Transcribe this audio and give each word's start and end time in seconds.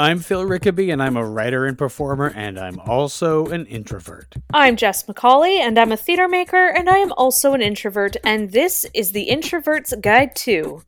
I'm 0.00 0.20
Phil 0.20 0.46
Rickaby, 0.46 0.90
and 0.90 1.02
I'm 1.02 1.18
a 1.18 1.26
writer 1.26 1.66
and 1.66 1.76
performer, 1.76 2.32
and 2.34 2.58
I'm 2.58 2.80
also 2.80 3.48
an 3.48 3.66
introvert. 3.66 4.34
I'm 4.50 4.76
Jess 4.76 5.02
McCauley, 5.02 5.58
and 5.58 5.78
I'm 5.78 5.92
a 5.92 5.96
theater 5.98 6.26
maker, 6.26 6.68
and 6.68 6.88
I 6.88 6.96
am 6.96 7.12
also 7.18 7.52
an 7.52 7.60
introvert, 7.60 8.16
and 8.24 8.50
this 8.52 8.86
is 8.94 9.12
the 9.12 9.24
Introvert's 9.24 9.92
Guide 10.00 10.34
to. 10.36 10.80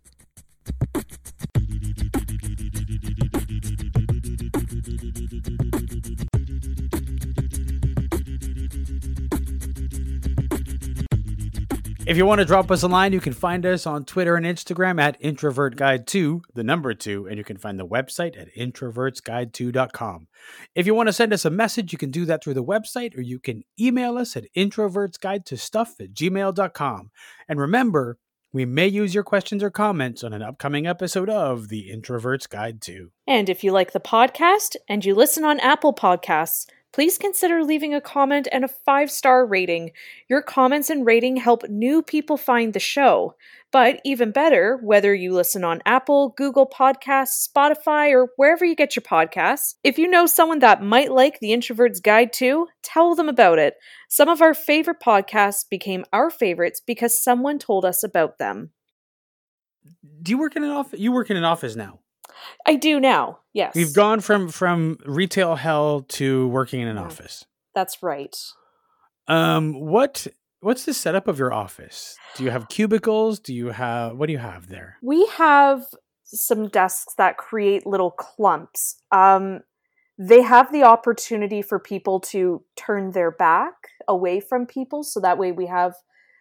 If 12.13 12.19
you 12.19 12.27
want 12.27 12.41
to 12.41 12.45
drop 12.45 12.71
us 12.71 12.83
a 12.83 12.89
line, 12.89 13.15
you 13.15 13.23
can 13.23 13.33
find 13.33 13.65
us 13.65 13.87
on 13.87 14.05
Twitter 14.05 14.37
and 14.37 14.45
Instagram 14.45 15.01
at 15.01 15.17
Introvert 15.19 15.77
Guide 15.77 16.07
2, 16.07 16.43
the 16.53 16.63
number 16.63 16.93
2, 16.93 17.27
and 17.27 17.39
you 17.39 17.43
can 17.43 17.57
find 17.57 17.81
the 17.81 17.87
website 17.87 18.39
at 18.39 18.55
introvertsguide2.com. 18.55 20.29
If 20.75 20.85
you 20.85 20.95
want 20.95 21.07
to 21.07 21.15
send 21.15 21.33
us 21.33 21.47
a 21.47 21.51
message, 21.51 21.91
you 21.91 21.97
can 21.97 22.11
do 22.11 22.27
that 22.27 22.45
through 22.45 22.53
the 22.53 22.63
website 22.63 23.17
or 23.17 23.23
you 23.23 23.39
can 23.39 23.63
email 23.81 24.19
us 24.19 24.37
at 24.37 24.45
introvertsguide2stuff 24.55 25.99
at 26.01 26.13
gmail.com. 26.13 27.11
And 27.49 27.59
remember, 27.59 28.19
we 28.53 28.67
may 28.67 28.89
use 28.89 29.15
your 29.15 29.25
questions 29.25 29.63
or 29.63 29.71
comments 29.71 30.23
on 30.23 30.35
an 30.35 30.43
upcoming 30.43 30.87
episode 30.87 31.31
of 31.31 31.71
The 31.71 31.91
Introvert's 31.91 32.47
Guide 32.47 32.83
2. 32.83 33.11
And 33.27 33.49
if 33.49 33.65
you 33.65 33.73
like 33.73 33.93
the 33.93 34.01
podcast 34.01 34.77
and 34.87 35.03
you 35.03 35.15
listen 35.15 35.47
on 35.47 35.59
Apple 35.61 35.95
Podcasts, 35.95 36.67
please 36.93 37.19
consider 37.19 37.65
leaving 37.65 37.95
a 37.95 38.01
comment 38.01 38.49
and 38.53 38.65
a 38.65 38.69
five 38.69 39.11
star 39.11 39.45
rating. 39.47 39.91
Your 40.29 40.43
comments 40.43 40.91
and 40.91 41.07
rating 41.07 41.37
help 41.37 41.69
new 41.69 42.03
people 42.03 42.37
find 42.37 42.73
the 42.73 42.81
show. 42.81 43.35
But 43.71 44.01
even 44.05 44.33
better, 44.33 44.79
whether 44.83 45.15
you 45.15 45.33
listen 45.33 45.65
on 45.65 45.81
Apple, 45.87 46.35
Google 46.37 46.69
Podcasts, 46.69 47.49
Spotify, 47.49 48.13
or 48.13 48.29
wherever 48.37 48.67
you 48.67 48.77
get 48.77 48.95
your 48.95 49.03
podcasts, 49.03 49.77
if 49.83 49.99
you 49.99 50.07
know 50.09 50.27
someone 50.27 50.59
that 50.59 50.83
might 50.83 51.11
like 51.11 51.41
The 51.41 51.55
Introvert's 51.55 52.01
Guide 52.01 52.35
to, 52.35 52.69
tell 52.83 53.15
them 53.15 53.31
about 53.31 53.59
it. 53.59 53.77
Some 54.09 54.29
of 54.29 54.43
our 54.43 54.53
favorite 54.53 55.01
podcasts 55.01 55.67
became 55.69 56.05
our 56.13 56.29
favorites 56.29 56.83
because 56.87 57.23
someone 57.23 57.59
told 57.59 57.87
us 57.87 58.05
about 58.05 58.39
them. 58.39 58.73
Do 60.23 60.31
you 60.31 60.39
work 60.39 60.55
in 60.55 60.63
an 60.63 60.71
office? 60.71 61.01
You 61.01 61.11
work 61.11 61.31
in 61.31 61.39
an 61.39 61.45
office 61.45 61.75
now. 61.75 62.01
I 62.67 62.75
do 62.77 63.01
now. 63.01 63.39
Yes. 63.53 63.75
You've 63.77 63.95
gone 63.95 64.21
from 64.21 64.49
from 64.49 64.99
retail 65.05 65.57
hell 65.57 66.03
to 66.11 66.49
working 66.49 66.81
in 66.81 66.89
an 66.89 66.97
Mhm. 66.97 67.05
office. 67.07 67.45
That's 67.75 68.03
right. 68.03 68.37
Um, 69.29 69.75
what 69.81 70.27
what's 70.61 70.85
the 70.85 70.95
setup 70.95 71.27
of 71.29 71.39
your 71.39 71.53
office? 71.53 72.17
Do 72.37 72.45
you 72.45 72.51
have 72.51 72.69
cubicles? 72.69 73.39
Do 73.41 73.53
you 73.55 73.69
have 73.69 74.17
what 74.17 74.27
do 74.27 74.33
you 74.33 74.39
have 74.39 74.69
there? 74.69 74.97
We 75.03 75.27
have 75.37 75.85
some 76.25 76.69
desks 76.69 77.15
that 77.19 77.37
create 77.37 77.87
little 77.87 78.11
clumps. 78.11 79.03
Um, 79.11 79.61
they 80.19 80.43
have 80.43 80.73
the 80.73 80.83
opportunity 80.85 81.63
for 81.63 81.79
people 81.79 82.21
to 82.21 82.65
turn 82.77 83.11
their 83.13 83.31
back 83.31 83.75
away 84.09 84.41
from 84.41 84.67
people, 84.67 85.03
so 85.03 85.21
that 85.21 85.37
way 85.39 85.53
we 85.53 85.67
have 85.67 85.95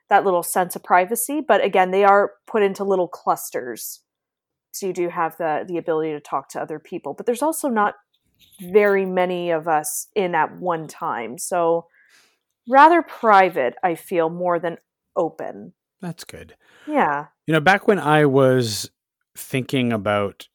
that 0.09 0.23
little 0.25 0.44
sense 0.44 0.75
of 0.75 0.84
privacy. 0.84 1.42
But 1.42 1.64
again, 1.64 1.92
they 1.92 2.03
are 2.03 2.34
put 2.47 2.64
into 2.64 2.84
little 2.84 3.08
clusters, 3.08 4.02
so 4.72 4.88
you 4.88 4.94
do 4.94 5.09
have 5.09 5.38
the 5.38 5.64
the 5.67 5.77
ability 5.77 6.11
to 6.14 6.19
talk 6.19 6.50
to 6.50 6.61
other 6.61 6.80
people. 6.80 7.14
But 7.14 7.25
there's 7.25 7.41
also 7.44 7.67
not 7.69 7.95
very 8.61 9.05
many 9.05 9.52
of 9.52 9.67
us 9.67 10.08
in 10.16 10.33
at 10.36 10.58
one 10.59 10.88
time, 10.88 11.38
so 11.38 11.86
rather 12.69 13.02
private. 13.02 13.75
I 13.83 13.95
feel 13.95 14.30
more 14.30 14.59
than 14.59 14.78
open. 15.16 15.73
That's 16.02 16.23
good. 16.23 16.55
Yeah. 16.88 17.28
You 17.45 17.53
know, 17.53 17.59
back 17.59 17.88
when 17.88 18.00
I 18.00 18.25
was 18.25 18.89
thinking 19.38 19.94
about, 19.94 20.47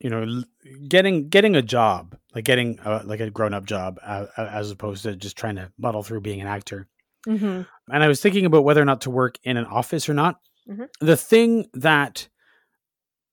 you 0.00 0.10
know, 0.10 0.42
getting 0.88 1.28
getting 1.28 1.56
a 1.56 1.62
job, 1.62 2.16
like 2.34 2.44
getting 2.44 2.78
a, 2.84 3.02
like 3.04 3.20
a 3.20 3.30
grown 3.30 3.54
up 3.54 3.64
job, 3.64 3.98
uh, 4.04 4.26
as 4.36 4.70
opposed 4.70 5.02
to 5.04 5.16
just 5.16 5.36
trying 5.36 5.56
to 5.56 5.72
muddle 5.78 6.02
through 6.02 6.20
being 6.20 6.40
an 6.40 6.46
actor, 6.46 6.86
Mm-hmm. 7.26 7.62
and 7.92 8.02
I 8.04 8.08
was 8.08 8.20
thinking 8.22 8.46
about 8.46 8.64
whether 8.64 8.80
or 8.80 8.84
not 8.86 9.00
to 9.02 9.10
work 9.10 9.38
in 9.42 9.56
an 9.56 9.66
office 9.66 10.08
or 10.08 10.14
not. 10.14 10.40
Mhm. 10.68 10.88
The 11.00 11.16
thing 11.16 11.66
that 11.74 12.28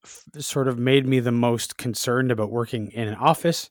f- 0.05 0.23
sort 0.39 0.67
of 0.67 0.77
made 0.77 1.07
me 1.07 1.19
the 1.19 1.31
most 1.31 1.77
concerned 1.77 2.31
about 2.31 2.51
working 2.51 2.91
in 2.91 3.07
an 3.07 3.15
office 3.15 3.69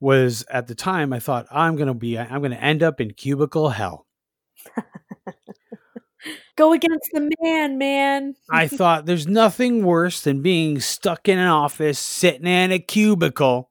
was 0.00 0.44
at 0.50 0.66
the 0.66 0.74
time 0.74 1.12
I 1.12 1.20
thought 1.20 1.46
I'm 1.50 1.76
going 1.76 1.88
to 1.88 1.94
be 1.94 2.18
I'm 2.18 2.40
going 2.40 2.52
to 2.52 2.62
end 2.62 2.82
up 2.82 3.00
in 3.00 3.12
cubicle 3.12 3.70
hell. 3.70 4.06
Go 6.56 6.72
against 6.72 7.10
the 7.12 7.30
man, 7.40 7.78
man. 7.78 8.34
I 8.50 8.68
thought 8.68 9.06
there's 9.06 9.26
nothing 9.26 9.84
worse 9.84 10.20
than 10.22 10.42
being 10.42 10.80
stuck 10.80 11.28
in 11.28 11.38
an 11.38 11.46
office, 11.46 11.98
sitting 11.98 12.46
in 12.46 12.72
a 12.72 12.78
cubicle. 12.78 13.70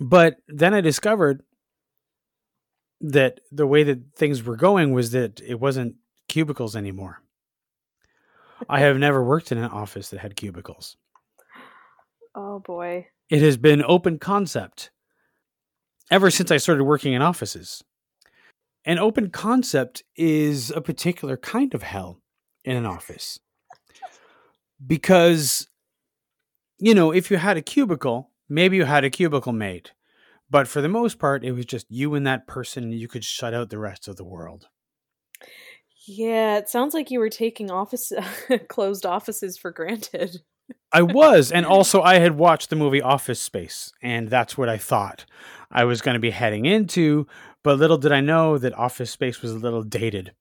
But 0.00 0.36
then 0.48 0.74
I 0.74 0.80
discovered 0.80 1.42
that 3.00 3.40
the 3.52 3.66
way 3.66 3.82
that 3.82 4.14
things 4.16 4.42
were 4.42 4.56
going 4.56 4.92
was 4.92 5.10
that 5.10 5.40
it 5.40 5.60
wasn't 5.60 5.96
cubicles 6.28 6.74
anymore. 6.74 7.20
I 8.68 8.80
have 8.80 8.98
never 8.98 9.22
worked 9.22 9.52
in 9.52 9.58
an 9.58 9.70
office 9.70 10.10
that 10.10 10.20
had 10.20 10.36
cubicles. 10.36 10.96
Oh 12.34 12.60
boy. 12.60 13.08
It 13.28 13.42
has 13.42 13.56
been 13.56 13.82
open 13.86 14.18
concept 14.18 14.90
ever 16.10 16.30
since 16.30 16.50
I 16.50 16.56
started 16.58 16.84
working 16.84 17.12
in 17.12 17.22
offices. 17.22 17.82
An 18.84 18.98
open 18.98 19.30
concept 19.30 20.04
is 20.14 20.70
a 20.70 20.80
particular 20.80 21.36
kind 21.36 21.74
of 21.74 21.82
hell 21.82 22.20
in 22.64 22.76
an 22.76 22.86
office. 22.86 23.40
Because, 24.86 25.66
you 26.78 26.94
know, 26.94 27.10
if 27.10 27.30
you 27.30 27.38
had 27.38 27.56
a 27.56 27.62
cubicle, 27.62 28.30
maybe 28.48 28.76
you 28.76 28.84
had 28.84 29.04
a 29.04 29.10
cubicle 29.10 29.52
mate. 29.52 29.92
But 30.48 30.68
for 30.68 30.80
the 30.80 30.88
most 30.88 31.18
part, 31.18 31.44
it 31.44 31.52
was 31.52 31.66
just 31.66 31.86
you 31.90 32.14
and 32.14 32.26
that 32.26 32.46
person, 32.46 32.84
and 32.84 32.94
you 32.94 33.08
could 33.08 33.24
shut 33.24 33.54
out 33.54 33.70
the 33.70 33.78
rest 33.78 34.06
of 34.06 34.16
the 34.16 34.24
world. 34.24 34.68
Yeah, 36.06 36.58
it 36.58 36.68
sounds 36.68 36.94
like 36.94 37.10
you 37.10 37.18
were 37.18 37.30
taking 37.30 37.70
office 37.70 38.12
closed 38.68 39.04
offices 39.04 39.58
for 39.58 39.70
granted. 39.70 40.42
I 40.92 41.02
was, 41.02 41.50
and 41.50 41.66
also 41.66 42.00
I 42.02 42.18
had 42.18 42.38
watched 42.38 42.70
the 42.70 42.76
movie 42.76 43.02
Office 43.02 43.40
Space, 43.40 43.92
and 44.02 44.28
that's 44.28 44.56
what 44.56 44.68
I 44.68 44.78
thought 44.78 45.24
I 45.70 45.84
was 45.84 46.00
going 46.00 46.14
to 46.14 46.20
be 46.20 46.30
heading 46.30 46.64
into. 46.64 47.26
But 47.62 47.78
little 47.78 47.98
did 47.98 48.12
I 48.12 48.20
know 48.20 48.58
that 48.58 48.74
Office 48.74 49.10
Space 49.10 49.42
was 49.42 49.52
a 49.52 49.58
little 49.58 49.82
dated. 49.82 50.32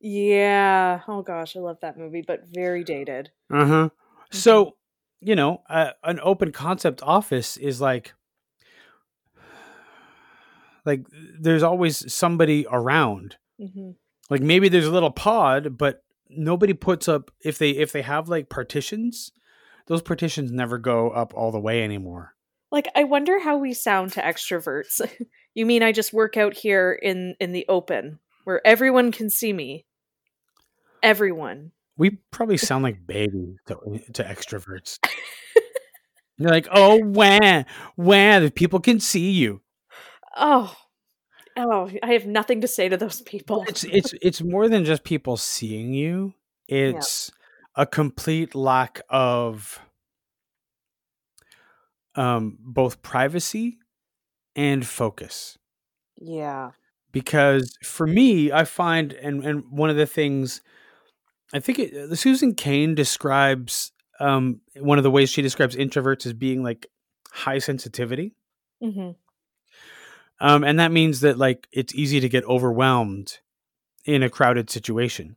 Yeah. 0.00 1.00
Oh 1.06 1.22
gosh, 1.22 1.56
I 1.56 1.60
love 1.60 1.78
that 1.82 1.98
movie, 1.98 2.24
but 2.26 2.44
very 2.50 2.82
dated. 2.84 3.30
Uh 3.52 3.66
huh. 3.66 3.88
So, 4.30 4.76
you 5.20 5.36
know, 5.36 5.62
uh, 5.68 5.90
an 6.02 6.20
open 6.22 6.52
concept 6.52 7.02
office 7.02 7.58
is 7.58 7.80
like, 7.82 8.14
like 10.86 11.04
there's 11.38 11.62
always 11.62 12.10
somebody 12.12 12.66
around. 12.70 13.36
hmm 13.58 13.90
Like 14.30 14.40
maybe 14.40 14.68
there's 14.68 14.86
a 14.86 14.92
little 14.92 15.10
pod, 15.10 15.76
but 15.76 16.04
nobody 16.30 16.72
puts 16.72 17.08
up 17.08 17.30
if 17.44 17.58
they 17.58 17.70
if 17.70 17.92
they 17.92 18.02
have 18.02 18.28
like 18.28 18.48
partitions. 18.48 19.32
Those 19.86 20.02
partitions 20.02 20.52
never 20.52 20.78
go 20.78 21.10
up 21.10 21.34
all 21.34 21.50
the 21.50 21.60
way 21.60 21.82
anymore. 21.82 22.34
Like 22.70 22.88
I 22.94 23.04
wonder 23.04 23.40
how 23.40 23.58
we 23.58 23.74
sound 23.74 24.12
to 24.12 24.22
extroverts. 24.22 25.00
you 25.54 25.66
mean 25.66 25.82
I 25.82 25.90
just 25.90 26.12
work 26.12 26.36
out 26.36 26.54
here 26.54 26.92
in 26.92 27.34
in 27.40 27.52
the 27.52 27.66
open 27.68 28.20
where 28.44 28.64
everyone 28.66 29.12
can 29.12 29.28
see 29.28 29.52
me? 29.52 29.84
Everyone. 31.02 31.72
We 31.96 32.18
probably 32.30 32.56
sound 32.56 32.82
like 32.82 33.06
babies 33.06 33.56
to, 33.66 33.76
to 34.14 34.24
extroverts. 34.24 34.98
You're 36.38 36.50
like, 36.50 36.68
oh, 36.72 36.96
wah, 37.04 37.64
wah, 37.98 38.40
the 38.40 38.50
people 38.50 38.80
can 38.80 39.00
see 39.00 39.30
you. 39.30 39.60
Oh. 40.36 40.74
Oh, 41.56 41.90
I 42.02 42.12
have 42.12 42.26
nothing 42.26 42.60
to 42.62 42.68
say 42.68 42.88
to 42.88 42.96
those 42.96 43.20
people. 43.22 43.64
It's 43.68 43.84
it's 43.84 44.14
it's 44.22 44.42
more 44.42 44.68
than 44.68 44.84
just 44.84 45.04
people 45.04 45.36
seeing 45.36 45.92
you. 45.92 46.34
It's 46.68 47.30
a 47.74 47.86
complete 47.86 48.54
lack 48.54 49.00
of 49.08 49.80
um 52.14 52.58
both 52.60 53.02
privacy 53.02 53.78
and 54.56 54.86
focus. 54.86 55.58
yeah. 56.20 56.70
because 57.12 57.76
for 57.82 58.06
me 58.06 58.50
i 58.52 58.64
find 58.64 59.12
and 59.12 59.44
and 59.44 59.64
one 59.70 59.90
of 59.90 59.96
the 59.96 60.06
things 60.06 60.60
i 61.54 61.60
think 61.60 61.78
it, 61.78 61.94
uh, 61.94 62.14
susan 62.14 62.54
cain 62.54 62.94
describes 62.94 63.92
um 64.18 64.60
one 64.76 64.98
of 64.98 65.04
the 65.04 65.10
ways 65.10 65.30
she 65.30 65.40
describes 65.42 65.76
introverts 65.76 66.26
as 66.26 66.32
being 66.32 66.62
like 66.62 66.88
high 67.32 67.58
sensitivity 67.58 68.34
hmm 68.82 69.10
um 70.40 70.64
and 70.64 70.78
that 70.78 70.92
means 70.92 71.20
that 71.20 71.38
like 71.38 71.68
it's 71.72 71.94
easy 71.94 72.20
to 72.20 72.28
get 72.28 72.44
overwhelmed 72.44 73.38
in 74.04 74.22
a 74.22 74.30
crowded 74.30 74.70
situation 74.70 75.36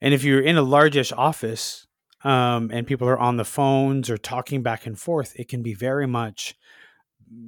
and 0.00 0.14
if 0.14 0.24
you're 0.24 0.40
in 0.40 0.56
a 0.56 0.62
largish 0.62 1.12
office 1.12 1.86
um 2.22 2.70
and 2.72 2.86
people 2.86 3.08
are 3.08 3.18
on 3.18 3.36
the 3.36 3.44
phones 3.44 4.10
or 4.10 4.18
talking 4.18 4.62
back 4.62 4.86
and 4.86 4.98
forth 4.98 5.32
it 5.36 5.48
can 5.48 5.62
be 5.62 5.74
very 5.74 6.06
much 6.06 6.54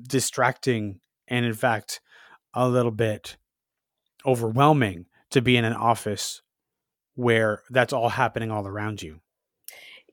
distracting 0.08 1.00
and 1.28 1.44
in 1.44 1.54
fact 1.54 2.00
a 2.54 2.68
little 2.68 2.90
bit 2.90 3.36
overwhelming 4.24 5.06
to 5.30 5.40
be 5.40 5.56
in 5.56 5.64
an 5.64 5.74
office 5.74 6.42
where 7.14 7.62
that's 7.70 7.92
all 7.92 8.10
happening 8.10 8.50
all 8.50 8.66
around 8.66 9.02
you. 9.02 9.20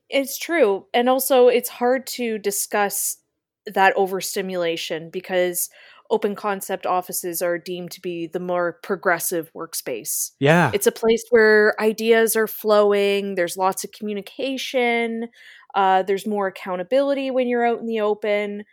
It's 0.08 0.38
true. 0.38 0.86
And 0.92 1.08
also, 1.08 1.48
it's 1.48 1.68
hard 1.68 2.06
to 2.08 2.38
discuss 2.38 3.18
that 3.66 3.96
overstimulation 3.96 5.10
because 5.10 5.70
open 6.10 6.34
concept 6.34 6.86
offices 6.86 7.40
are 7.40 7.58
deemed 7.58 7.90
to 7.90 8.00
be 8.00 8.26
the 8.26 8.40
more 8.40 8.78
progressive 8.82 9.50
workspace. 9.54 10.32
Yeah. 10.38 10.70
It's 10.74 10.86
a 10.86 10.92
place 10.92 11.24
where 11.30 11.80
ideas 11.80 12.36
are 12.36 12.46
flowing, 12.46 13.34
there's 13.34 13.56
lots 13.56 13.84
of 13.84 13.92
communication, 13.92 15.28
uh, 15.74 16.02
there's 16.02 16.26
more 16.26 16.46
accountability 16.46 17.30
when 17.30 17.48
you're 17.48 17.66
out 17.66 17.80
in 17.80 17.86
the 17.86 18.00
open. 18.00 18.64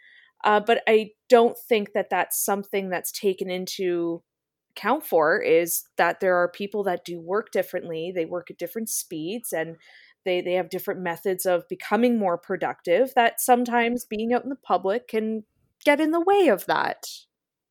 Uh, 0.43 0.59
but 0.59 0.81
I 0.87 1.11
don't 1.29 1.57
think 1.57 1.93
that 1.93 2.09
that's 2.09 2.43
something 2.43 2.89
that's 2.89 3.11
taken 3.11 3.49
into 3.49 4.23
account 4.71 5.05
for 5.05 5.39
is 5.39 5.83
that 5.97 6.19
there 6.19 6.35
are 6.37 6.49
people 6.49 6.83
that 6.83 7.05
do 7.05 7.19
work 7.19 7.51
differently. 7.51 8.11
They 8.13 8.25
work 8.25 8.49
at 8.49 8.57
different 8.57 8.89
speeds 8.89 9.53
and 9.53 9.77
they 10.23 10.41
they 10.41 10.53
have 10.53 10.69
different 10.69 11.01
methods 11.01 11.45
of 11.45 11.67
becoming 11.67 12.17
more 12.17 12.37
productive 12.37 13.13
that 13.15 13.41
sometimes 13.41 14.05
being 14.05 14.33
out 14.33 14.43
in 14.43 14.49
the 14.49 14.55
public 14.55 15.07
can 15.07 15.43
get 15.83 15.99
in 15.99 16.11
the 16.11 16.21
way 16.21 16.47
of 16.47 16.65
that. 16.65 17.07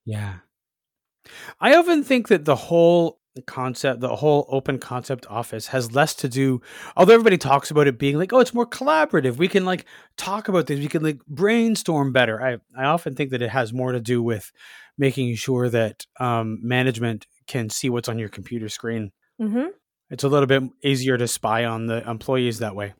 Yeah. 0.04 0.36
I 1.60 1.74
often 1.74 2.02
think 2.02 2.28
that 2.28 2.44
the 2.44 2.56
whole 2.56 3.20
concept, 3.46 4.00
the 4.00 4.16
whole 4.16 4.46
open 4.48 4.78
concept 4.78 5.26
office 5.28 5.68
has 5.68 5.92
less 5.92 6.14
to 6.14 6.28
do, 6.28 6.60
although 6.96 7.14
everybody 7.14 7.38
talks 7.38 7.70
about 7.70 7.86
it 7.86 7.98
being 7.98 8.18
like, 8.18 8.32
oh, 8.32 8.40
it's 8.40 8.54
more 8.54 8.66
collaborative. 8.66 9.36
We 9.36 9.48
can 9.48 9.64
like 9.64 9.84
talk 10.16 10.48
about 10.48 10.66
things, 10.66 10.80
We 10.80 10.88
can 10.88 11.02
like 11.02 11.20
brainstorm 11.26 12.12
better. 12.12 12.42
I, 12.42 12.58
I 12.76 12.86
often 12.86 13.14
think 13.14 13.30
that 13.30 13.42
it 13.42 13.50
has 13.50 13.72
more 13.72 13.92
to 13.92 14.00
do 14.00 14.22
with 14.22 14.50
making 14.98 15.34
sure 15.36 15.68
that 15.68 16.06
um, 16.18 16.58
management 16.62 17.26
can 17.46 17.70
see 17.70 17.88
what's 17.88 18.08
on 18.08 18.18
your 18.18 18.28
computer 18.28 18.68
screen. 18.68 19.12
Mm-hmm. 19.40 19.68
It's 20.10 20.24
a 20.24 20.28
little 20.28 20.46
bit 20.46 20.64
easier 20.82 21.16
to 21.16 21.28
spy 21.28 21.64
on 21.64 21.86
the 21.86 22.08
employees 22.08 22.58
that 22.58 22.74
way. 22.74 22.94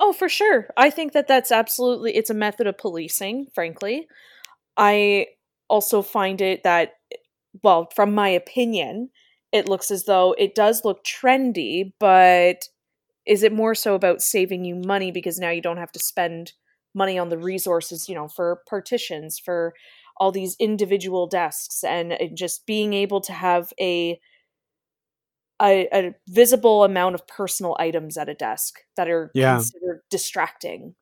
Oh, 0.00 0.12
for 0.12 0.28
sure. 0.28 0.68
I 0.76 0.90
think 0.90 1.12
that 1.12 1.28
that's 1.28 1.52
absolutely 1.52 2.16
it's 2.16 2.30
a 2.30 2.34
method 2.34 2.66
of 2.66 2.78
policing, 2.78 3.46
frankly. 3.54 4.08
I 4.76 5.28
also 5.68 6.02
find 6.02 6.40
it 6.40 6.62
that 6.64 6.94
well, 7.62 7.88
from 7.94 8.14
my 8.14 8.28
opinion, 8.28 9.10
it 9.52 9.68
looks 9.68 9.90
as 9.90 10.04
though 10.04 10.34
it 10.38 10.54
does 10.54 10.84
look 10.84 11.04
trendy, 11.04 11.92
but 12.00 12.68
is 13.26 13.42
it 13.42 13.52
more 13.52 13.74
so 13.74 13.94
about 13.94 14.22
saving 14.22 14.64
you 14.64 14.76
money 14.76 15.10
because 15.12 15.38
now 15.38 15.50
you 15.50 15.62
don't 15.62 15.78
have 15.78 15.92
to 15.92 16.00
spend 16.00 16.52
money 16.94 17.18
on 17.18 17.28
the 17.30 17.38
resources, 17.38 18.08
you 18.08 18.14
know, 18.14 18.28
for 18.28 18.62
partitions, 18.68 19.38
for 19.38 19.74
all 20.18 20.32
these 20.32 20.56
individual 20.60 21.26
desks 21.26 21.84
and 21.84 22.12
uh, 22.14 22.18
just 22.34 22.66
being 22.66 22.92
able 22.94 23.20
to 23.22 23.32
have 23.32 23.72
a 23.80 24.20
a, 25.60 25.88
a 25.92 26.14
visible 26.28 26.84
amount 26.84 27.14
of 27.14 27.26
personal 27.26 27.76
items 27.78 28.16
at 28.16 28.28
a 28.28 28.34
desk 28.34 28.80
that 28.96 29.08
are 29.08 29.34
Yeah. 29.34 29.58
considered 29.58 30.00
distracting. 30.10 30.94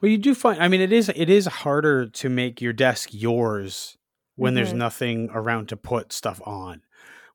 Well, 0.00 0.10
you 0.10 0.18
do 0.18 0.34
find. 0.34 0.62
I 0.62 0.68
mean, 0.68 0.80
it 0.80 0.92
is 0.92 1.10
it 1.14 1.30
is 1.30 1.46
harder 1.46 2.06
to 2.08 2.28
make 2.28 2.60
your 2.60 2.72
desk 2.72 3.10
yours 3.12 3.96
when 4.36 4.54
there's 4.54 4.72
Mhm. 4.72 4.76
nothing 4.76 5.30
around 5.32 5.68
to 5.70 5.76
put 5.76 6.12
stuff 6.12 6.40
on. 6.44 6.82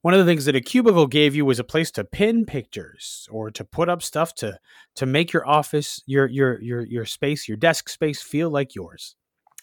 One 0.01 0.13
of 0.13 0.19
the 0.19 0.25
things 0.25 0.45
that 0.45 0.55
a 0.55 0.61
cubicle 0.61 1.07
gave 1.07 1.35
you 1.35 1.45
was 1.45 1.59
a 1.59 1.63
place 1.63 1.91
to 1.91 2.03
pin 2.03 2.45
pictures 2.45 3.27
or 3.31 3.51
to 3.51 3.63
put 3.63 3.89
up 3.89 4.01
stuff 4.01 4.33
to 4.35 4.59
to 4.95 5.05
make 5.05 5.33
your 5.33 5.47
office, 5.47 6.01
your 6.05 6.27
your 6.27 6.61
your 6.61 6.81
your 6.85 7.05
space, 7.05 7.47
your 7.47 7.57
desk 7.57 7.89
space 7.89 8.21
feel 8.21 8.49
like 8.49 8.75
yours. 8.75 9.15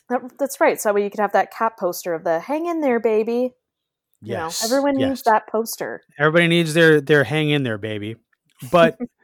That, 0.08 0.20
that's 0.38 0.60
right. 0.60 0.80
So 0.80 0.96
you 0.96 1.10
could 1.10 1.20
have 1.20 1.32
that 1.32 1.52
cat 1.52 1.76
poster 1.78 2.14
of 2.14 2.24
the 2.24 2.40
"Hang 2.40 2.66
in 2.66 2.80
there, 2.80 2.98
baby." 3.00 3.54
You 4.22 4.34
Yes, 4.34 4.60
know, 4.60 4.66
everyone 4.66 4.96
needs 4.96 5.22
that 5.22 5.46
poster. 5.48 6.02
Everybody 6.18 6.48
needs 6.48 6.74
their 6.74 7.00
their 7.00 7.24
hang 7.24 7.50
in 7.50 7.62
there, 7.62 7.78
baby. 7.78 8.16
But 8.72 8.98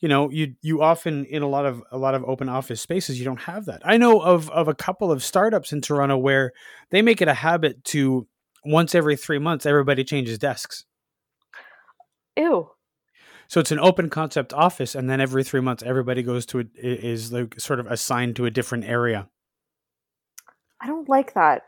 you 0.00 0.08
know, 0.08 0.30
you 0.30 0.54
you 0.62 0.82
often 0.82 1.24
in 1.24 1.42
a 1.42 1.48
lot 1.48 1.66
of 1.66 1.82
a 1.90 1.98
lot 1.98 2.14
of 2.14 2.24
open 2.24 2.48
office 2.48 2.80
spaces 2.80 3.18
you 3.18 3.24
don't 3.24 3.40
have 3.42 3.64
that. 3.66 3.82
I 3.84 3.96
know 3.96 4.20
of 4.20 4.48
of 4.50 4.68
a 4.68 4.74
couple 4.74 5.10
of 5.10 5.24
startups 5.24 5.72
in 5.72 5.80
Toronto 5.80 6.16
where 6.16 6.52
they 6.90 7.02
make 7.02 7.20
it 7.20 7.28
a 7.28 7.34
habit 7.34 7.84
to 7.84 8.26
once 8.64 8.94
every 8.94 9.16
3 9.16 9.38
months 9.38 9.66
everybody 9.66 10.04
changes 10.04 10.38
desks. 10.38 10.84
Ew. 12.36 12.70
So 13.48 13.60
it's 13.60 13.72
an 13.72 13.80
open 13.80 14.10
concept 14.10 14.52
office 14.52 14.94
and 14.94 15.08
then 15.08 15.20
every 15.20 15.42
3 15.42 15.60
months 15.60 15.82
everybody 15.82 16.22
goes 16.22 16.46
to 16.46 16.60
a, 16.60 16.64
is 16.76 17.32
like 17.32 17.58
sort 17.58 17.80
of 17.80 17.86
assigned 17.86 18.36
to 18.36 18.46
a 18.46 18.50
different 18.50 18.84
area. 18.84 19.28
I 20.80 20.86
don't 20.86 21.08
like 21.08 21.34
that. 21.34 21.62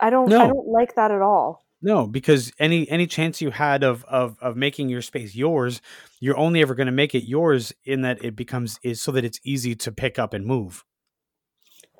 I 0.00 0.10
don't. 0.10 0.32
I 0.32 0.46
don't 0.46 0.68
like 0.68 0.94
that 0.94 1.10
at 1.10 1.20
all. 1.20 1.66
No, 1.82 2.06
because 2.06 2.52
any 2.58 2.88
any 2.90 3.06
chance 3.06 3.40
you 3.40 3.50
had 3.50 3.82
of 3.82 4.04
of 4.04 4.36
of 4.40 4.56
making 4.56 4.88
your 4.90 5.02
space 5.02 5.34
yours, 5.34 5.80
you're 6.20 6.36
only 6.36 6.60
ever 6.60 6.74
going 6.74 6.86
to 6.86 6.92
make 6.92 7.14
it 7.14 7.24
yours 7.24 7.72
in 7.84 8.02
that 8.02 8.22
it 8.22 8.36
becomes 8.36 8.78
is 8.82 9.00
so 9.00 9.12
that 9.12 9.24
it's 9.24 9.40
easy 9.44 9.74
to 9.76 9.92
pick 9.92 10.18
up 10.18 10.34
and 10.34 10.44
move. 10.44 10.84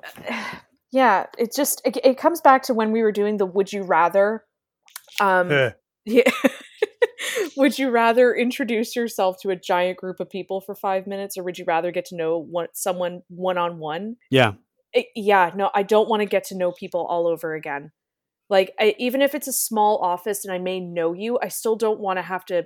yeah, 0.91 1.25
it 1.37 1.53
just 1.55 1.81
it, 1.83 1.97
it 2.03 2.17
comes 2.17 2.41
back 2.41 2.63
to 2.63 2.73
when 2.73 2.91
we 2.91 3.01
were 3.01 3.11
doing 3.11 3.37
the 3.37 3.45
"Would 3.45 3.73
you 3.73 3.83
rather." 3.83 4.43
Um, 5.19 5.51
Eh, 5.51 5.71
yeah. 6.05 6.31
would 7.57 7.77
you 7.77 7.89
rather 7.89 8.33
introduce 8.33 8.95
yourself 8.95 9.37
to 9.41 9.49
a 9.49 9.55
giant 9.55 9.97
group 9.97 10.19
of 10.19 10.29
people 10.29 10.61
for 10.61 10.75
five 10.75 11.07
minutes, 11.07 11.37
or 11.37 11.43
would 11.43 11.57
you 11.57 11.65
rather 11.67 11.91
get 11.91 12.05
to 12.05 12.15
know 12.15 12.37
one 12.37 12.67
someone 12.73 13.21
one 13.29 13.57
on 13.57 13.79
one? 13.79 14.17
yeah. 14.29 14.53
Yeah, 15.15 15.51
no, 15.55 15.71
I 15.73 15.83
don't 15.83 16.09
want 16.09 16.19
to 16.19 16.25
get 16.25 16.43
to 16.45 16.57
know 16.57 16.73
people 16.73 17.05
all 17.09 17.25
over 17.25 17.53
again. 17.53 17.91
Like, 18.51 18.73
I, 18.77 18.93
even 18.99 19.21
if 19.21 19.33
it's 19.33 19.47
a 19.47 19.53
small 19.53 19.97
office 19.99 20.43
and 20.43 20.53
I 20.53 20.57
may 20.59 20.81
know 20.81 21.13
you, 21.13 21.39
I 21.41 21.47
still 21.47 21.77
don't 21.77 22.01
want 22.01 22.17
to 22.17 22.21
have 22.21 22.43
to 22.47 22.65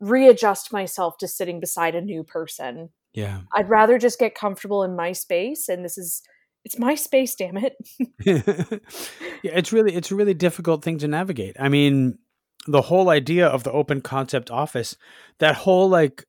readjust 0.00 0.72
myself 0.72 1.18
to 1.18 1.28
sitting 1.28 1.60
beside 1.60 1.94
a 1.94 2.00
new 2.00 2.24
person. 2.24 2.88
Yeah. 3.12 3.42
I'd 3.54 3.68
rather 3.68 3.98
just 3.98 4.18
get 4.18 4.34
comfortable 4.34 4.82
in 4.82 4.96
my 4.96 5.12
space, 5.12 5.68
and 5.68 5.84
this 5.84 5.98
is 5.98 6.22
it's 6.64 6.78
my 6.78 6.94
space, 6.94 7.34
damn 7.34 7.58
it. 7.58 7.76
yeah, 8.24 9.52
it's 9.52 9.70
really 9.70 9.94
it's 9.94 10.10
a 10.10 10.14
really 10.14 10.32
difficult 10.34 10.82
thing 10.82 10.96
to 10.98 11.08
navigate. 11.08 11.56
I 11.60 11.68
mean, 11.68 12.18
the 12.66 12.80
whole 12.82 13.10
idea 13.10 13.46
of 13.46 13.64
the 13.64 13.72
open 13.72 14.00
concept 14.00 14.50
office, 14.50 14.96
that 15.40 15.56
whole 15.56 15.90
like 15.90 16.24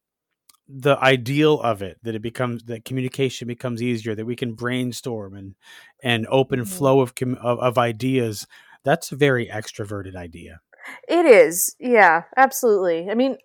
the 0.68 0.97
ideal 1.00 1.62
of 1.62 1.81
it 1.81 1.97
that 2.03 2.15
it 2.15 2.21
becomes 2.21 2.63
that 2.65 2.83
communication 2.86 3.47
becomes 3.47 3.81
easier 3.81 4.15
that 4.15 4.25
we 4.25 4.36
can 4.36 4.53
brainstorm 4.56 5.36
and 5.36 5.56
and 6.01 6.27
open 6.29 6.59
Mhm. 6.62 6.68
flow 6.68 7.00
of, 7.00 7.15
com- 7.15 7.36
of 7.36 7.59
of 7.59 7.77
ideas 7.77 8.45
that's 8.83 9.12
a 9.12 9.15
very 9.15 9.47
extroverted 9.47 10.15
idea 10.15 10.59
It 11.07 11.25
is, 11.25 11.75
yeah, 11.80 12.24
absolutely. 12.35 13.09
I 13.09 13.15
mean, 13.15 13.38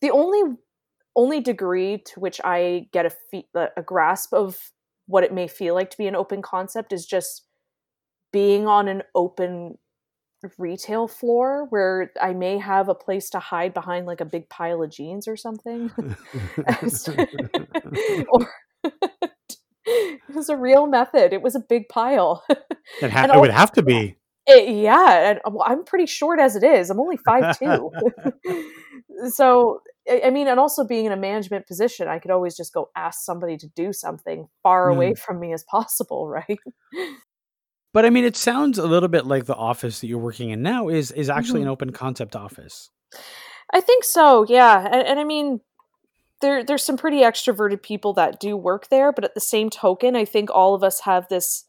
the 0.00 0.10
only 0.10 0.56
only 1.16 1.40
degree 1.40 2.02
to 2.06 2.20
which 2.20 2.40
I 2.44 2.88
get 2.92 3.06
a 3.06 3.10
fe- 3.10 3.48
a 3.54 3.68
a 3.76 3.82
grasp 3.82 4.32
of 4.32 4.56
what 5.06 5.24
it 5.24 5.32
may 5.32 5.48
feel 5.48 5.74
like 5.74 5.90
to 5.90 5.98
be 5.98 6.06
an 6.06 6.16
open 6.16 6.42
concept 6.42 6.92
is 6.92 7.06
just 7.06 7.44
being 8.32 8.66
on 8.66 8.88
an 8.88 9.02
open 9.14 9.78
retail 10.58 11.08
floor 11.08 11.66
where 11.70 12.12
I 12.20 12.32
may 12.32 12.58
have 12.58 12.88
a 12.88 12.94
place 12.94 13.30
to 13.30 13.40
hide 13.40 13.74
behind 13.74 14.06
like 14.06 14.20
a 14.20 14.24
big 14.24 14.48
pile 14.48 14.82
of 14.82 14.90
jeans 14.90 15.26
or 15.26 15.36
something. 15.36 15.90
or 18.28 18.48
it 19.84 20.34
was 20.34 20.48
a 20.48 20.56
real 20.56 20.86
method. 20.86 21.32
It 21.32 21.42
was 21.42 21.56
a 21.56 21.60
big 21.60 21.88
pile. 21.88 22.44
it, 23.00 23.10
ha- 23.10 23.28
it 23.34 23.40
would 23.40 23.50
have 23.50 23.72
to 23.72 23.82
be 23.82 24.17
It, 24.48 24.74
yeah, 24.76 25.30
and 25.30 25.38
uh, 25.44 25.50
well, 25.50 25.64
I'm 25.66 25.84
pretty 25.84 26.06
short 26.06 26.40
as 26.40 26.56
it 26.56 26.64
is. 26.64 26.90
I'm 26.90 27.00
only 27.00 27.16
five 27.18 27.58
two. 27.58 27.90
so 29.30 29.80
I 30.10 30.30
mean, 30.30 30.48
and 30.48 30.58
also 30.58 30.84
being 30.84 31.04
in 31.04 31.12
a 31.12 31.16
management 31.16 31.66
position, 31.66 32.08
I 32.08 32.18
could 32.18 32.30
always 32.30 32.56
just 32.56 32.72
go 32.72 32.88
ask 32.96 33.20
somebody 33.24 33.56
to 33.58 33.68
do 33.68 33.92
something 33.92 34.48
far 34.62 34.88
away 34.88 35.12
mm. 35.12 35.18
from 35.18 35.38
me 35.38 35.52
as 35.52 35.64
possible, 35.64 36.26
right? 36.38 36.58
but 37.94 38.04
i 38.04 38.10
mean 38.10 38.24
it 38.24 38.36
sounds 38.36 38.78
a 38.78 38.86
little 38.86 39.08
bit 39.08 39.24
like 39.26 39.46
the 39.46 39.54
office 39.54 40.00
that 40.00 40.08
you're 40.08 40.18
working 40.18 40.50
in 40.50 40.62
now 40.62 40.88
is 40.88 41.10
is 41.12 41.30
actually 41.30 41.60
Mhm. 41.60 41.64
an 41.64 41.68
open 41.68 41.90
concept 41.90 42.36
office 42.36 42.90
I 43.72 43.80
think 43.80 44.04
so, 44.04 44.46
yeah. 44.48 44.86
And, 44.86 45.06
and 45.06 45.20
I 45.20 45.24
mean, 45.24 45.60
there 46.40 46.64
there's 46.64 46.82
some 46.82 46.96
pretty 46.96 47.18
extroverted 47.18 47.82
people 47.82 48.12
that 48.14 48.40
do 48.40 48.56
work 48.56 48.88
there, 48.88 49.12
but 49.12 49.24
at 49.24 49.34
the 49.34 49.40
same 49.40 49.70
token, 49.70 50.16
I 50.16 50.24
think 50.24 50.50
all 50.50 50.74
of 50.74 50.82
us 50.82 51.00
have 51.00 51.28
this 51.28 51.64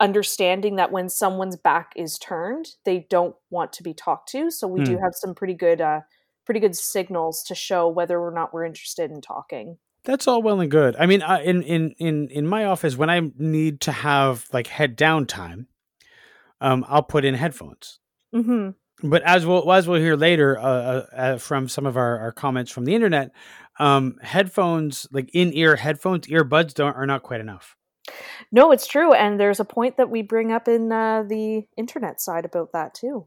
understanding 0.00 0.76
that 0.76 0.92
when 0.92 1.08
someone's 1.08 1.56
back 1.56 1.92
is 1.96 2.18
turned, 2.18 2.70
they 2.84 3.06
don't 3.10 3.34
want 3.50 3.72
to 3.74 3.82
be 3.82 3.94
talked 3.94 4.28
to. 4.30 4.50
So 4.50 4.66
we 4.68 4.84
do 4.84 4.96
Hmm. 4.96 5.02
have 5.02 5.14
some 5.14 5.34
pretty 5.34 5.54
good 5.54 5.80
uh 5.80 6.00
pretty 6.44 6.60
good 6.60 6.76
signals 6.76 7.42
to 7.44 7.54
show 7.54 7.86
whether 7.88 8.18
or 8.18 8.30
not 8.30 8.54
we're 8.54 8.64
interested 8.64 9.10
in 9.10 9.20
talking. 9.20 9.76
That's 10.04 10.26
all 10.26 10.40
well 10.40 10.60
and 10.60 10.70
good. 10.70 10.96
I 10.98 11.04
mean, 11.06 11.20
uh, 11.22 11.40
in 11.44 11.62
in 11.62 11.90
in 11.98 12.28
in 12.28 12.46
my 12.46 12.64
office, 12.64 12.96
when 12.96 13.10
I 13.10 13.20
need 13.36 13.80
to 13.82 13.92
have 13.92 14.46
like 14.52 14.68
head 14.68 14.96
down 14.96 15.26
time, 15.26 15.66
um, 16.60 16.84
I'll 16.88 17.02
put 17.02 17.24
in 17.24 17.34
headphones. 17.34 17.98
Mm-hmm. 18.34 18.70
But 19.10 19.22
as 19.22 19.44
we'll 19.46 19.70
as 19.72 19.86
we'll 19.86 20.00
hear 20.00 20.16
later 20.16 20.58
uh, 20.58 20.62
uh, 20.62 21.06
uh, 21.14 21.38
from 21.38 21.68
some 21.68 21.86
of 21.86 21.96
our, 21.96 22.18
our 22.18 22.32
comments 22.32 22.70
from 22.72 22.84
the 22.84 22.94
internet, 22.94 23.30
um, 23.78 24.16
headphones 24.22 25.06
like 25.12 25.30
in 25.34 25.52
ear 25.52 25.76
headphones, 25.76 26.26
earbuds 26.28 26.74
don't 26.74 26.96
are 26.96 27.06
not 27.06 27.22
quite 27.22 27.40
enough. 27.40 27.76
No, 28.52 28.70
it's 28.72 28.86
true 28.86 29.12
and 29.12 29.38
there's 29.38 29.60
a 29.60 29.64
point 29.64 29.96
that 29.96 30.10
we 30.10 30.22
bring 30.22 30.52
up 30.52 30.68
in 30.68 30.90
uh, 30.92 31.22
the 31.22 31.64
internet 31.76 32.20
side 32.20 32.44
about 32.44 32.72
that 32.72 32.94
too. 32.94 33.26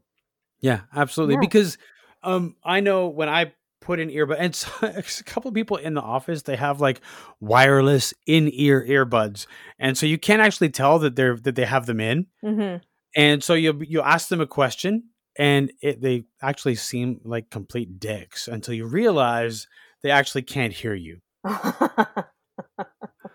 Yeah, 0.60 0.82
absolutely. 0.94 1.34
Yeah. 1.34 1.40
Because 1.40 1.78
um, 2.22 2.56
I 2.64 2.80
know 2.80 3.08
when 3.08 3.28
I 3.28 3.52
put 3.82 4.00
in 4.00 4.08
earbud 4.08 4.36
and 4.38 4.54
so, 4.54 4.70
a 4.82 5.02
couple 5.24 5.48
of 5.48 5.54
people 5.54 5.76
in 5.76 5.94
the 5.94 6.00
office 6.00 6.42
they 6.42 6.56
have 6.56 6.80
like 6.80 7.00
wireless 7.40 8.14
in-ear 8.26 8.86
earbuds 8.88 9.46
and 9.78 9.98
so 9.98 10.06
you 10.06 10.16
can't 10.16 10.40
actually 10.40 10.70
tell 10.70 11.00
that 11.00 11.16
they're 11.16 11.36
that 11.36 11.56
they 11.56 11.64
have 11.64 11.84
them 11.86 12.00
in 12.00 12.26
hmm 12.40 12.76
and 13.14 13.44
so 13.44 13.54
you 13.54 13.82
you 13.86 14.00
ask 14.00 14.28
them 14.28 14.40
a 14.40 14.46
question 14.46 15.02
and 15.36 15.72
it, 15.82 16.00
they 16.00 16.22
actually 16.40 16.76
seem 16.76 17.20
like 17.24 17.50
complete 17.50 17.98
dicks 17.98 18.48
until 18.48 18.72
you 18.72 18.86
realize 18.86 19.66
they 20.02 20.10
actually 20.10 20.42
can't 20.42 20.72
hear 20.72 20.94
you 20.94 21.18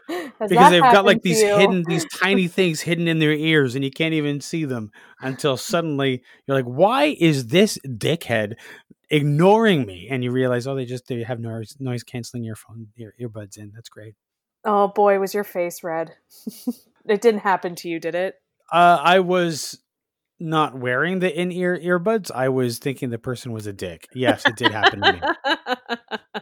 because 0.39 0.49
they've 0.49 0.81
got 0.81 1.05
like 1.05 1.21
these 1.21 1.41
hidden 1.41 1.83
these 1.83 2.05
tiny 2.05 2.47
things 2.47 2.81
hidden 2.81 3.07
in 3.07 3.19
their 3.19 3.33
ears 3.33 3.75
and 3.75 3.83
you 3.83 3.91
can't 3.91 4.13
even 4.13 4.39
see 4.39 4.65
them 4.65 4.91
until 5.21 5.57
suddenly 5.57 6.23
you're 6.45 6.55
like 6.55 6.65
why 6.65 7.15
is 7.19 7.47
this 7.47 7.77
dickhead 7.85 8.55
ignoring 9.09 9.85
me? 9.85 10.07
And 10.09 10.23
you 10.23 10.31
realize 10.31 10.67
oh 10.67 10.75
they 10.75 10.85
just 10.85 11.07
they 11.07 11.23
have 11.23 11.39
noise 11.39 11.75
noise 11.79 12.03
canceling 12.03 12.45
earphone 12.45 12.87
ear, 12.97 13.13
earbuds 13.19 13.57
in. 13.57 13.71
That's 13.73 13.89
great. 13.89 14.15
Oh 14.65 14.89
boy, 14.89 15.19
was 15.19 15.33
your 15.33 15.43
face 15.43 15.83
red. 15.83 16.15
it 17.05 17.21
didn't 17.21 17.41
happen 17.41 17.75
to 17.75 17.89
you, 17.89 17.99
did 17.99 18.15
it? 18.15 18.35
uh 18.71 18.99
i 19.01 19.19
was 19.19 19.79
not 20.39 20.77
wearing 20.77 21.17
the 21.17 21.33
in-ear 21.33 21.79
earbuds. 21.79 22.29
I 22.29 22.49
was 22.49 22.77
thinking 22.77 23.09
the 23.09 23.17
person 23.17 23.53
was 23.53 23.65
a 23.65 23.73
dick. 23.73 24.07
Yes 24.13 24.45
it 24.45 24.55
did 24.55 24.71
happen 24.71 25.01
to 25.01 25.13
me 25.13 25.21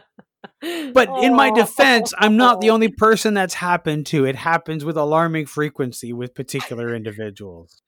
But 0.92 1.08
in 1.22 1.34
my 1.34 1.50
oh. 1.50 1.54
defense, 1.54 2.12
I'm 2.18 2.36
not 2.36 2.60
the 2.60 2.70
only 2.70 2.88
person 2.98 3.34
that's 3.34 3.54
happened 3.54 4.06
to. 4.06 4.24
It 4.24 4.36
happens 4.36 4.84
with 4.84 4.96
alarming 4.96 5.46
frequency 5.46 6.12
with 6.12 6.34
particular 6.34 6.94
individuals. 6.94 7.82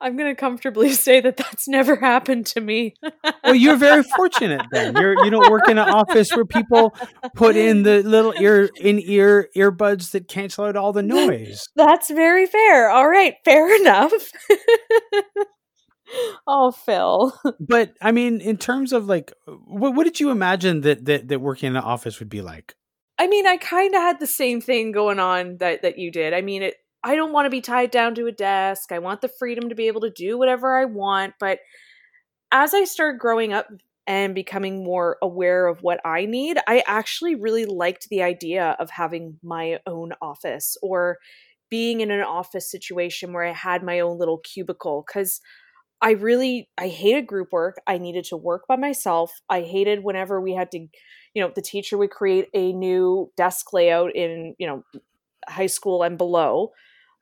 I'm 0.00 0.16
going 0.16 0.30
to 0.30 0.38
comfortably 0.38 0.92
say 0.92 1.20
that 1.20 1.36
that's 1.36 1.68
never 1.68 1.96
happened 1.96 2.46
to 2.46 2.60
me. 2.60 2.94
Well, 3.42 3.54
you're 3.54 3.76
very 3.76 4.02
fortunate 4.02 4.62
then. 4.70 4.96
You're 4.96 5.24
you 5.24 5.30
don't 5.30 5.50
work 5.50 5.68
in 5.68 5.78
an 5.78 5.88
office 5.88 6.30
where 6.34 6.44
people 6.44 6.94
put 7.34 7.56
in 7.56 7.82
the 7.82 8.02
little 8.02 8.34
ear 8.38 8.68
in 8.76 9.00
ear 9.00 9.48
earbuds 9.56 10.10
that 10.12 10.28
cancel 10.28 10.64
out 10.64 10.76
all 10.76 10.92
the 10.92 11.02
noise. 11.02 11.68
That's 11.76 12.10
very 12.10 12.46
fair. 12.46 12.90
All 12.90 13.08
right, 13.08 13.36
fair 13.44 13.74
enough. 13.80 14.12
oh, 16.46 16.70
Phil. 16.70 17.32
But 17.60 17.94
I 18.00 18.12
mean, 18.12 18.40
in 18.40 18.56
terms 18.56 18.92
of 18.92 19.06
like, 19.06 19.32
what 19.46 19.94
what 19.94 20.04
did 20.04 20.20
you 20.20 20.30
imagine 20.30 20.82
that 20.82 21.04
that 21.06 21.28
that 21.28 21.40
working 21.40 21.68
in 21.68 21.76
an 21.76 21.82
office 21.82 22.18
would 22.18 22.28
be 22.28 22.42
like? 22.42 22.74
I 23.18 23.28
mean, 23.28 23.46
I 23.46 23.56
kind 23.56 23.94
of 23.94 24.00
had 24.00 24.18
the 24.20 24.26
same 24.26 24.60
thing 24.60 24.92
going 24.92 25.20
on 25.20 25.58
that 25.58 25.82
that 25.82 25.98
you 25.98 26.10
did. 26.10 26.34
I 26.34 26.40
mean, 26.40 26.62
it 26.62 26.74
I 27.02 27.16
don't 27.16 27.32
want 27.32 27.46
to 27.46 27.50
be 27.50 27.60
tied 27.60 27.90
down 27.90 28.14
to 28.16 28.26
a 28.26 28.32
desk. 28.32 28.90
I 28.90 28.98
want 28.98 29.20
the 29.20 29.28
freedom 29.28 29.68
to 29.68 29.74
be 29.74 29.88
able 29.88 30.00
to 30.02 30.10
do 30.10 30.38
whatever 30.38 30.76
I 30.76 30.86
want, 30.86 31.34
but 31.38 31.58
as 32.50 32.72
I 32.72 32.84
started 32.84 33.18
growing 33.18 33.52
up 33.52 33.68
and 34.06 34.34
becoming 34.34 34.84
more 34.84 35.16
aware 35.22 35.66
of 35.66 35.82
what 35.82 36.00
I 36.04 36.26
need, 36.26 36.58
I 36.66 36.82
actually 36.86 37.34
really 37.34 37.66
liked 37.66 38.08
the 38.08 38.22
idea 38.22 38.76
of 38.78 38.90
having 38.90 39.38
my 39.42 39.80
own 39.86 40.12
office 40.20 40.76
or 40.82 41.18
being 41.70 42.00
in 42.00 42.10
an 42.10 42.20
office 42.20 42.70
situation 42.70 43.32
where 43.32 43.44
I 43.44 43.52
had 43.52 43.82
my 43.82 44.00
own 44.00 44.18
little 44.18 44.38
cubicle 44.38 45.02
cuz 45.02 45.40
I 46.04 46.10
really 46.10 46.68
I 46.76 46.88
hated 46.88 47.26
group 47.26 47.50
work. 47.50 47.78
I 47.86 47.96
needed 47.96 48.24
to 48.26 48.36
work 48.36 48.66
by 48.68 48.76
myself. 48.76 49.40
I 49.48 49.62
hated 49.62 50.04
whenever 50.04 50.38
we 50.38 50.52
had 50.52 50.70
to, 50.72 50.78
you 50.78 51.42
know, 51.42 51.50
the 51.54 51.62
teacher 51.62 51.96
would 51.96 52.10
create 52.10 52.48
a 52.52 52.74
new 52.74 53.32
desk 53.38 53.72
layout 53.72 54.14
in, 54.14 54.54
you 54.58 54.66
know, 54.66 54.84
high 55.48 55.66
school 55.66 56.02
and 56.02 56.18
below. 56.18 56.72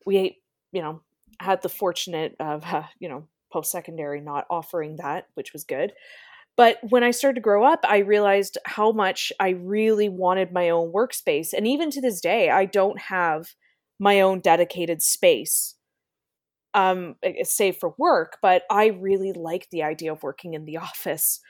We, 0.04 0.40
you 0.72 0.82
know, 0.82 1.00
had 1.38 1.62
the 1.62 1.68
fortunate 1.68 2.34
of, 2.40 2.64
uh, 2.64 2.82
you 2.98 3.08
know, 3.08 3.28
post 3.52 3.70
secondary 3.70 4.20
not 4.20 4.46
offering 4.50 4.96
that, 4.96 5.28
which 5.34 5.52
was 5.52 5.62
good. 5.62 5.92
But 6.56 6.78
when 6.88 7.04
I 7.04 7.12
started 7.12 7.36
to 7.36 7.40
grow 7.40 7.64
up, 7.64 7.84
I 7.84 7.98
realized 7.98 8.58
how 8.66 8.90
much 8.90 9.32
I 9.38 9.50
really 9.50 10.08
wanted 10.08 10.52
my 10.52 10.70
own 10.70 10.92
workspace. 10.92 11.52
And 11.52 11.68
even 11.68 11.92
to 11.92 12.00
this 12.00 12.20
day, 12.20 12.50
I 12.50 12.64
don't 12.64 13.00
have 13.00 13.54
my 14.00 14.20
own 14.20 14.40
dedicated 14.40 15.02
space 15.02 15.76
um 16.74 17.14
save 17.42 17.76
for 17.76 17.94
work 17.98 18.38
but 18.42 18.62
i 18.70 18.86
really 18.86 19.32
like 19.32 19.68
the 19.70 19.82
idea 19.82 20.12
of 20.12 20.22
working 20.22 20.54
in 20.54 20.64
the 20.64 20.76
office 20.88 21.40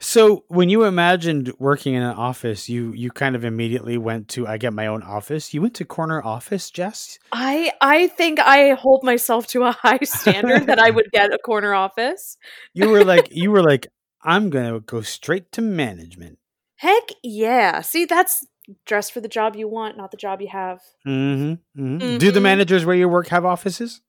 So 0.00 0.44
when 0.48 0.68
you 0.68 0.82
imagined 0.84 1.52
working 1.60 1.94
in 1.94 2.02
an 2.02 2.16
office, 2.16 2.68
you 2.68 2.92
you 2.92 3.10
kind 3.12 3.36
of 3.36 3.44
immediately 3.44 3.96
went 3.98 4.26
to 4.34 4.48
I 4.48 4.58
get 4.58 4.72
my 4.72 4.88
own 4.88 5.02
office. 5.02 5.54
You 5.54 5.62
went 5.62 5.74
to 5.74 5.84
corner 5.84 6.20
office, 6.24 6.70
Jess. 6.72 7.18
i 7.32 7.72
i 7.80 8.08
think 8.08 8.38
i 8.40 8.70
hold 8.74 9.04
myself 9.04 9.46
to 9.46 9.62
a 9.62 9.72
high 9.84 10.00
standard 10.04 10.66
that 10.66 10.78
i 10.78 10.90
would 10.90 11.08
get 11.12 11.32
a 11.32 11.38
corner 11.38 11.72
office 11.74 12.36
You 12.74 12.88
were 12.88 13.04
like 13.04 13.28
you 13.30 13.50
were 13.50 13.62
like 13.62 13.86
I'm 14.24 14.50
gonna 14.50 14.80
go 14.80 15.00
straight 15.02 15.50
to 15.52 15.62
management. 15.62 16.38
heck 16.76 17.08
yeah 17.22 17.80
see 17.80 18.04
that's 18.04 18.46
dress 18.86 19.10
for 19.10 19.20
the 19.20 19.28
job 19.28 19.56
you 19.56 19.68
want 19.68 19.96
not 19.96 20.10
the 20.10 20.16
job 20.16 20.40
you 20.40 20.48
have 20.48 20.80
hmm 21.04 21.54
hmm 21.76 21.98
Do 22.18 22.30
the 22.30 22.40
Mhm. 22.40 22.42
managers 22.42 22.84
where 22.84 22.96
you 22.96 23.08
work 23.08 23.28
have 23.28 23.44
offices? 23.44 24.00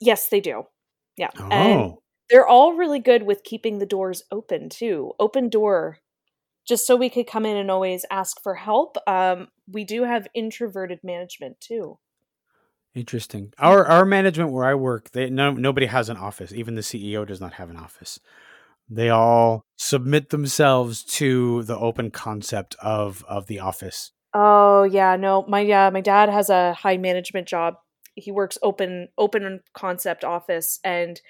Yes 0.00 0.28
they 0.28 0.40
do 0.40 0.64
yeah 1.16 1.30
and 1.50 1.80
Oh, 1.80 2.02
they're 2.30 2.46
all 2.46 2.74
really 2.74 3.00
good 3.00 3.22
with 3.22 3.44
keeping 3.44 3.78
the 3.78 3.86
doors 3.86 4.22
open 4.30 4.68
too 4.68 5.12
open 5.18 5.48
door 5.48 5.98
just 6.66 6.86
so 6.86 6.96
we 6.96 7.08
could 7.08 7.26
come 7.26 7.46
in 7.46 7.56
and 7.56 7.70
always 7.70 8.04
ask 8.10 8.42
for 8.42 8.54
help 8.54 8.96
um 9.06 9.48
we 9.70 9.84
do 9.84 10.04
have 10.04 10.26
introverted 10.34 11.00
management 11.02 11.60
too 11.60 11.98
interesting. 12.94 13.52
Our 13.58 13.86
our 13.86 14.04
management 14.04 14.50
where 14.52 14.64
I 14.64 14.74
work, 14.74 15.10
they 15.12 15.30
no 15.30 15.52
nobody 15.52 15.86
has 15.86 16.08
an 16.08 16.16
office. 16.16 16.52
Even 16.52 16.74
the 16.74 16.82
CEO 16.82 17.26
does 17.26 17.40
not 17.40 17.54
have 17.54 17.70
an 17.70 17.76
office. 17.76 18.18
They 18.90 19.10
all 19.10 19.64
submit 19.76 20.30
themselves 20.30 21.04
to 21.04 21.62
the 21.64 21.78
open 21.78 22.10
concept 22.10 22.74
of 22.82 23.24
of 23.28 23.46
the 23.46 23.60
office. 23.60 24.12
Oh 24.34 24.82
yeah, 24.84 25.16
no, 25.16 25.44
my 25.48 25.60
yeah, 25.60 25.90
my 25.90 26.00
dad 26.00 26.28
has 26.28 26.50
a 26.50 26.74
high 26.74 26.96
management 26.96 27.48
job. 27.48 27.74
He 28.18 28.30
works 28.30 28.58
open 28.62 29.08
open 29.16 29.60
concept 29.74 30.24
office 30.24 30.80
and 30.84 31.20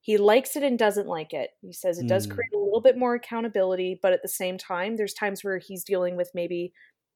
he 0.00 0.18
likes 0.18 0.54
it 0.54 0.62
and 0.62 0.78
doesn't 0.78 1.06
like 1.06 1.32
it. 1.32 1.50
He 1.62 1.72
says 1.72 1.98
it 1.98 2.06
does 2.08 2.26
Mm. 2.26 2.34
create 2.34 2.52
a 2.54 2.58
little 2.58 2.82
bit 2.82 2.98
more 2.98 3.14
accountability, 3.14 3.98
but 4.02 4.12
at 4.12 4.20
the 4.22 4.28
same 4.28 4.58
time, 4.58 4.96
there's 4.96 5.14
times 5.14 5.42
where 5.42 5.58
he's 5.58 5.82
dealing 5.82 6.14
with 6.16 6.30
maybe 6.34 6.72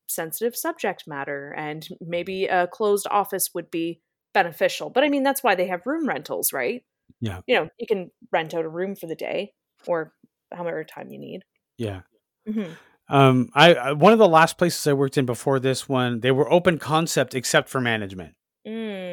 sensitive 0.09 0.57
subject 0.57 1.05
matter 1.07 1.55
and 1.57 1.87
maybe 2.01 2.47
a 2.47 2.67
closed 2.67 3.07
office 3.11 3.51
would 3.55 3.71
be 3.71 4.01
beneficial. 4.33 4.89
But 4.89 5.05
I 5.05 5.11
mean, 5.11 5.23
that's 5.23 5.43
why 5.43 5.55
they 5.55 5.67
have 5.67 5.85
room 5.85 6.09
rentals, 6.09 6.51
right? 6.53 6.83
Yeah. 7.21 7.43
You 7.47 7.57
know, 7.57 7.69
you 7.79 7.87
can 7.87 8.11
rent 8.33 8.55
out 8.55 8.65
a 8.65 8.69
room 8.69 8.97
for 8.97 9.07
the 9.07 9.15
day 9.15 9.53
or 9.87 10.15
however 10.51 10.83
time 10.85 11.11
you 11.11 11.19
need. 11.19 11.43
Yeah. 11.77 12.01
hmm 12.47 12.73
Um, 13.11 13.51
I, 13.55 13.75
I 13.75 13.93
one 13.93 14.13
of 14.15 14.19
the 14.19 14.29
last 14.29 14.57
places 14.59 14.87
I 14.87 14.95
worked 14.95 15.19
in 15.19 15.27
before 15.27 15.61
this 15.61 15.89
one, 15.89 16.21
they 16.21 16.31
were 16.31 16.51
open 16.51 16.79
concept 16.79 17.35
except 17.35 17.69
for 17.69 17.81
management. 17.83 18.35
Mm. 18.67 19.08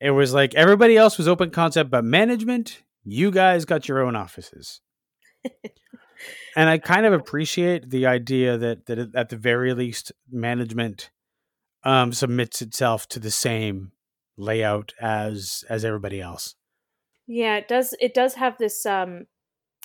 It 0.00 0.10
was 0.12 0.32
like 0.32 0.54
everybody 0.54 0.96
else 0.96 1.18
was 1.18 1.28
open 1.28 1.50
concept, 1.50 1.90
but 1.90 2.04
management, 2.04 2.82
you 3.04 3.30
guys 3.30 3.64
got 3.64 3.88
your 3.88 4.02
own 4.02 4.16
offices. 4.16 4.80
and 6.56 6.68
I 6.68 6.78
kind 6.78 7.06
of 7.06 7.12
appreciate 7.12 7.90
the 7.90 8.06
idea 8.06 8.56
that 8.56 8.86
that 8.86 9.14
at 9.14 9.28
the 9.28 9.36
very 9.36 9.74
least, 9.74 10.12
management 10.30 11.10
um, 11.84 12.12
submits 12.12 12.62
itself 12.62 13.08
to 13.08 13.20
the 13.20 13.30
same 13.30 13.92
layout 14.36 14.94
as 15.00 15.64
as 15.68 15.84
everybody 15.84 16.20
else. 16.20 16.54
Yeah, 17.26 17.56
it 17.56 17.68
does. 17.68 17.94
It 18.00 18.14
does 18.14 18.34
have 18.34 18.56
this. 18.58 18.84
Um, 18.86 19.26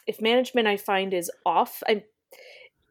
if 0.07 0.21
management 0.21 0.67
I 0.67 0.77
find 0.77 1.13
is 1.13 1.31
off, 1.45 1.83
I, 1.87 2.03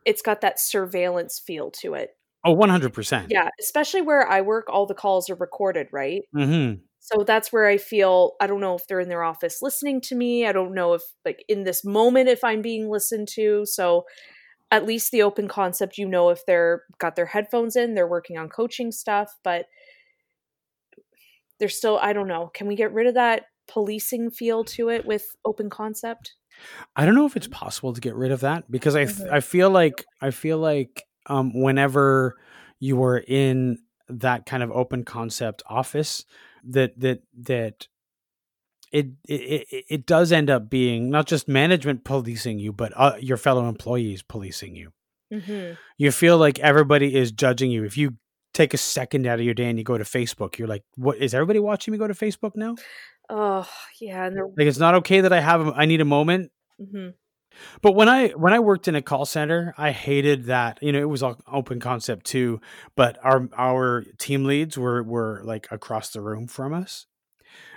it's 0.04 0.22
got 0.22 0.40
that 0.42 0.60
surveillance 0.60 1.40
feel 1.44 1.70
to 1.82 1.94
it. 1.94 2.16
Oh, 2.44 2.50
Oh, 2.50 2.52
one 2.52 2.68
hundred 2.68 2.92
percent. 2.92 3.30
Yeah, 3.30 3.48
especially 3.58 4.02
where 4.02 4.28
I 4.28 4.42
work, 4.42 4.66
all 4.68 4.86
the 4.86 4.94
calls 4.94 5.30
are 5.30 5.34
recorded, 5.34 5.88
right? 5.92 6.22
Mm-hmm. 6.34 6.80
So 7.04 7.22
that's 7.22 7.52
where 7.52 7.66
I 7.66 7.76
feel 7.76 8.32
I 8.40 8.46
don't 8.46 8.60
know 8.62 8.74
if 8.76 8.86
they're 8.86 9.00
in 9.00 9.10
their 9.10 9.22
office 9.24 9.60
listening 9.60 10.00
to 10.02 10.14
me. 10.14 10.46
I 10.46 10.52
don't 10.52 10.74
know 10.74 10.94
if 10.94 11.02
like 11.26 11.44
in 11.48 11.64
this 11.64 11.84
moment 11.84 12.30
if 12.30 12.42
I'm 12.42 12.62
being 12.62 12.88
listened 12.88 13.28
to. 13.34 13.66
So 13.66 14.06
at 14.72 14.86
least 14.86 15.12
the 15.12 15.22
open 15.22 15.48
concept, 15.48 15.98
you 15.98 16.08
know, 16.08 16.30
if 16.30 16.46
they're 16.46 16.84
got 16.98 17.16
their 17.16 17.26
headphones 17.26 17.76
in, 17.76 17.94
they're 17.94 18.08
working 18.08 18.38
on 18.38 18.48
coaching 18.48 18.92
stuff, 18.92 19.38
but 19.44 19.66
they're 21.58 21.68
still 21.68 21.98
I 21.98 22.12
don't 22.12 22.28
know. 22.28 22.48
Can 22.48 22.66
we 22.66 22.76
get 22.76 22.92
rid 22.92 23.06
of 23.06 23.14
that 23.14 23.46
policing 23.68 24.30
feel 24.30 24.64
to 24.64 24.88
it 24.90 25.04
with 25.06 25.34
open 25.44 25.70
concept? 25.70 26.34
I 26.96 27.04
don't 27.04 27.14
know 27.14 27.26
if 27.26 27.36
it's 27.36 27.46
possible 27.48 27.92
to 27.92 28.00
get 28.00 28.14
rid 28.14 28.32
of 28.32 28.40
that 28.40 28.70
because 28.70 28.96
I 28.96 29.06
Mhm. 29.06 29.28
I 29.30 29.40
feel 29.40 29.70
like 29.70 30.04
I 30.20 30.30
feel 30.30 30.58
like 30.58 31.04
um, 31.26 31.52
whenever 31.60 32.36
you 32.80 33.02
are 33.02 33.18
in 33.18 33.78
that 34.08 34.46
kind 34.46 34.62
of 34.62 34.70
open 34.70 35.04
concept 35.04 35.62
office 35.66 36.24
that 36.70 36.98
that 37.00 37.22
that 37.36 37.88
it 38.92 39.06
it 39.28 39.84
it- 39.88 40.06
does 40.06 40.32
end 40.32 40.50
up 40.50 40.70
being 40.70 41.10
not 41.10 41.26
just 41.26 41.48
management 41.48 42.04
policing 42.04 42.58
you 42.58 42.72
but 42.72 42.92
uh, 42.96 43.16
your 43.20 43.36
fellow 43.36 43.68
employees 43.68 44.22
policing 44.22 44.76
you. 44.76 44.92
Mm-hmm. 45.32 45.74
You 45.98 46.10
feel 46.12 46.38
like 46.38 46.58
everybody 46.60 47.14
is 47.14 47.32
judging 47.32 47.70
you 47.70 47.84
if 47.84 47.96
you 47.96 48.16
take 48.52 48.72
a 48.72 48.78
second 48.78 49.26
out 49.26 49.40
of 49.40 49.44
your 49.44 49.54
day 49.54 49.68
and 49.68 49.78
you 49.78 49.84
go 49.84 49.98
to 49.98 50.04
Facebook. 50.04 50.58
You're 50.58 50.68
like, 50.68 50.84
what 50.96 51.18
is 51.18 51.34
everybody 51.34 51.58
watching 51.58 51.90
me 51.92 51.98
go 51.98 52.06
to 52.06 52.14
Facebook 52.14 52.52
now? 52.54 52.76
Oh, 53.28 53.68
yeah, 54.00 54.28
Like 54.28 54.66
it's 54.68 54.78
not 54.78 54.94
okay 54.96 55.22
that 55.22 55.32
I 55.32 55.40
have 55.40 55.66
a, 55.66 55.72
I 55.72 55.86
need 55.86 56.00
a 56.00 56.04
moment 56.04 56.52
mhm. 56.80 57.14
But 57.82 57.92
when 57.92 58.08
I 58.08 58.28
when 58.30 58.52
I 58.52 58.60
worked 58.60 58.88
in 58.88 58.94
a 58.94 59.02
call 59.02 59.24
center, 59.24 59.74
I 59.76 59.90
hated 59.90 60.44
that. 60.46 60.78
You 60.82 60.92
know, 60.92 61.00
it 61.00 61.08
was 61.08 61.22
all 61.22 61.38
open 61.50 61.80
concept 61.80 62.26
too, 62.26 62.60
but 62.96 63.18
our 63.22 63.48
our 63.56 64.04
team 64.18 64.44
leads 64.44 64.76
were 64.78 65.02
were 65.02 65.42
like 65.44 65.68
across 65.70 66.10
the 66.10 66.20
room 66.20 66.46
from 66.46 66.72
us. 66.72 67.06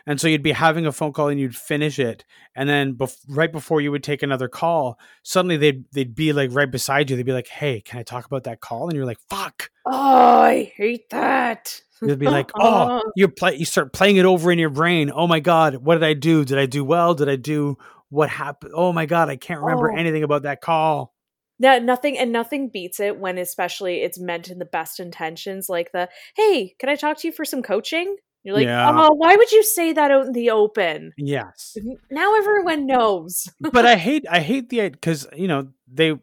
And 0.07 0.22
so 0.22 0.29
you'd 0.29 0.41
be 0.41 0.53
having 0.53 0.86
a 0.86 0.93
phone 0.93 1.12
call 1.12 1.27
and 1.27 1.38
you'd 1.38 1.55
finish 1.55 2.00
it, 2.00 2.24
and 2.55 2.69
then 2.69 2.93
bef- 2.93 3.25
right 3.27 3.51
before 3.51 3.81
you 3.81 3.91
would 3.91 4.03
take 4.03 4.24
another 4.24 4.48
call, 4.48 4.98
suddenly 5.22 5.57
they'd 5.57 5.84
they'd 5.91 6.15
be 6.15 6.31
like 6.31 6.53
right 6.53 6.72
beside 6.72 7.10
you. 7.10 7.17
They'd 7.17 7.25
be 7.25 7.34
like, 7.34 7.50
"Hey, 7.50 7.81
can 7.81 8.00
I 8.00 8.03
talk 8.03 8.25
about 8.25 8.46
that 8.46 8.62
call?" 8.62 8.88
And 8.88 8.96
you're 8.96 9.05
like, 9.05 9.19
"Fuck." 9.29 9.69
Oh, 9.86 9.91
I 9.91 10.72
hate 10.77 11.10
that. 11.10 11.81
You'd 12.01 12.19
be 12.19 12.27
like, 12.27 12.51
oh, 12.55 13.01
"Oh, 13.03 13.12
you 13.17 13.27
play." 13.27 13.57
You 13.57 13.65
start 13.65 13.91
playing 13.91 14.15
it 14.15 14.24
over 14.24 14.50
in 14.50 14.60
your 14.60 14.69
brain. 14.69 15.12
Oh 15.13 15.27
my 15.27 15.41
god, 15.41 15.75
what 15.75 15.96
did 15.96 16.05
I 16.05 16.13
do? 16.13 16.46
Did 16.46 16.57
I 16.57 16.67
do 16.67 16.86
well? 16.86 17.13
Did 17.13 17.27
I 17.27 17.36
do 17.36 17.77
what 18.10 18.30
happened? 18.30 18.74
Oh 18.76 18.94
my 18.94 19.06
god, 19.06 19.30
I 19.30 19.36
can't 19.36 19.62
remember 19.62 19.92
Oh. 19.92 19.96
anything 19.98 20.24
about 20.24 20.44
that 20.44 20.62
call. 20.62 21.14
Yeah, 21.60 21.80
nothing 21.80 22.18
and 22.18 22.32
nothing 22.32 22.70
beats 22.70 23.00
it 23.00 23.18
when 23.20 23.38
especially 23.40 24.02
it's 24.04 24.20
meant 24.20 24.50
in 24.50 24.60
the 24.60 24.66
best 24.66 25.00
intentions, 25.00 25.68
like 25.70 25.92
the 25.92 26.08
hey, 26.36 26.76
can 26.80 26.90
I 26.90 26.96
talk 26.96 27.18
to 27.20 27.28
you 27.28 27.32
for 27.34 27.46
some 27.46 27.64
coaching? 27.64 28.16
You're 28.44 28.56
like, 28.56 28.66
Yeah. 28.66 28.92
oh, 28.96 29.14
why 29.16 29.36
would 29.36 29.52
you 29.52 29.64
say 29.64 29.92
that 29.94 30.12
out 30.12 30.28
in 30.28 30.32
the 30.34 30.52
open? 30.52 31.12
Yes. 31.18 31.76
Now 32.12 32.36
everyone 32.36 32.86
knows. 32.86 33.50
but 33.60 33.86
I 33.86 33.96
hate 33.96 34.26
I 34.30 34.40
hate 34.40 34.70
the 34.70 34.90
because 34.90 35.28
you 35.36 35.48
know 35.48 35.70
they 35.92 36.14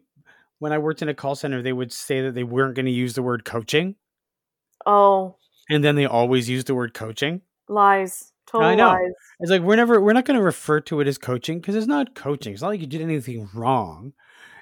when 0.59 0.71
I 0.71 0.77
worked 0.77 1.01
in 1.01 1.09
a 1.09 1.13
call 1.13 1.35
center 1.35 1.61
they 1.61 1.73
would 1.73 1.91
say 1.91 2.21
that 2.21 2.33
they 2.33 2.45
weren't 2.45 2.75
going 2.75 2.85
to 2.87 2.91
use 2.91 3.13
the 3.13 3.21
word 3.21 3.43
coaching 3.45 3.95
Oh, 4.85 5.35
and 5.69 5.83
then 5.83 5.95
they 5.95 6.05
always 6.05 6.49
use 6.49 6.63
the 6.63 6.75
word 6.75 6.93
coaching. 6.93 7.41
lies. 7.67 8.31
I 8.61 8.75
know. 8.75 8.87
lies. 8.87 9.11
It's 9.39 9.51
like 9.51 9.61
we're 9.61 9.75
never 9.75 9.99
we're 10.01 10.13
not 10.13 10.25
going 10.25 10.37
to 10.39 10.43
refer 10.43 10.79
to 10.81 11.01
it 11.01 11.07
as 11.07 11.17
coaching 11.17 11.59
because 11.59 11.75
it's 11.75 11.87
not 11.87 12.15
coaching. 12.15 12.53
It's 12.53 12.61
not 12.61 12.69
like 12.69 12.81
you 12.81 12.87
did 12.87 13.01
anything 13.01 13.49
wrong. 13.53 14.13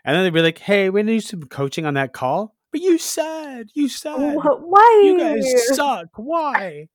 And 0.06 0.16
then 0.16 0.24
they'd 0.24 0.34
be 0.34 0.42
like, 0.42 0.58
"Hey, 0.60 0.90
we 0.90 1.04
need 1.04 1.22
some 1.22 1.44
coaching 1.44 1.86
on 1.86 1.94
that 1.94 2.14
call." 2.14 2.56
But 2.74 2.82
you 2.82 2.98
said, 2.98 3.70
you 3.76 3.88
said, 3.88 4.16
Wh- 4.16 4.62
Why? 4.68 5.02
you 5.06 5.20
guys 5.20 5.46
suck. 5.76 6.08
Why? 6.16 6.88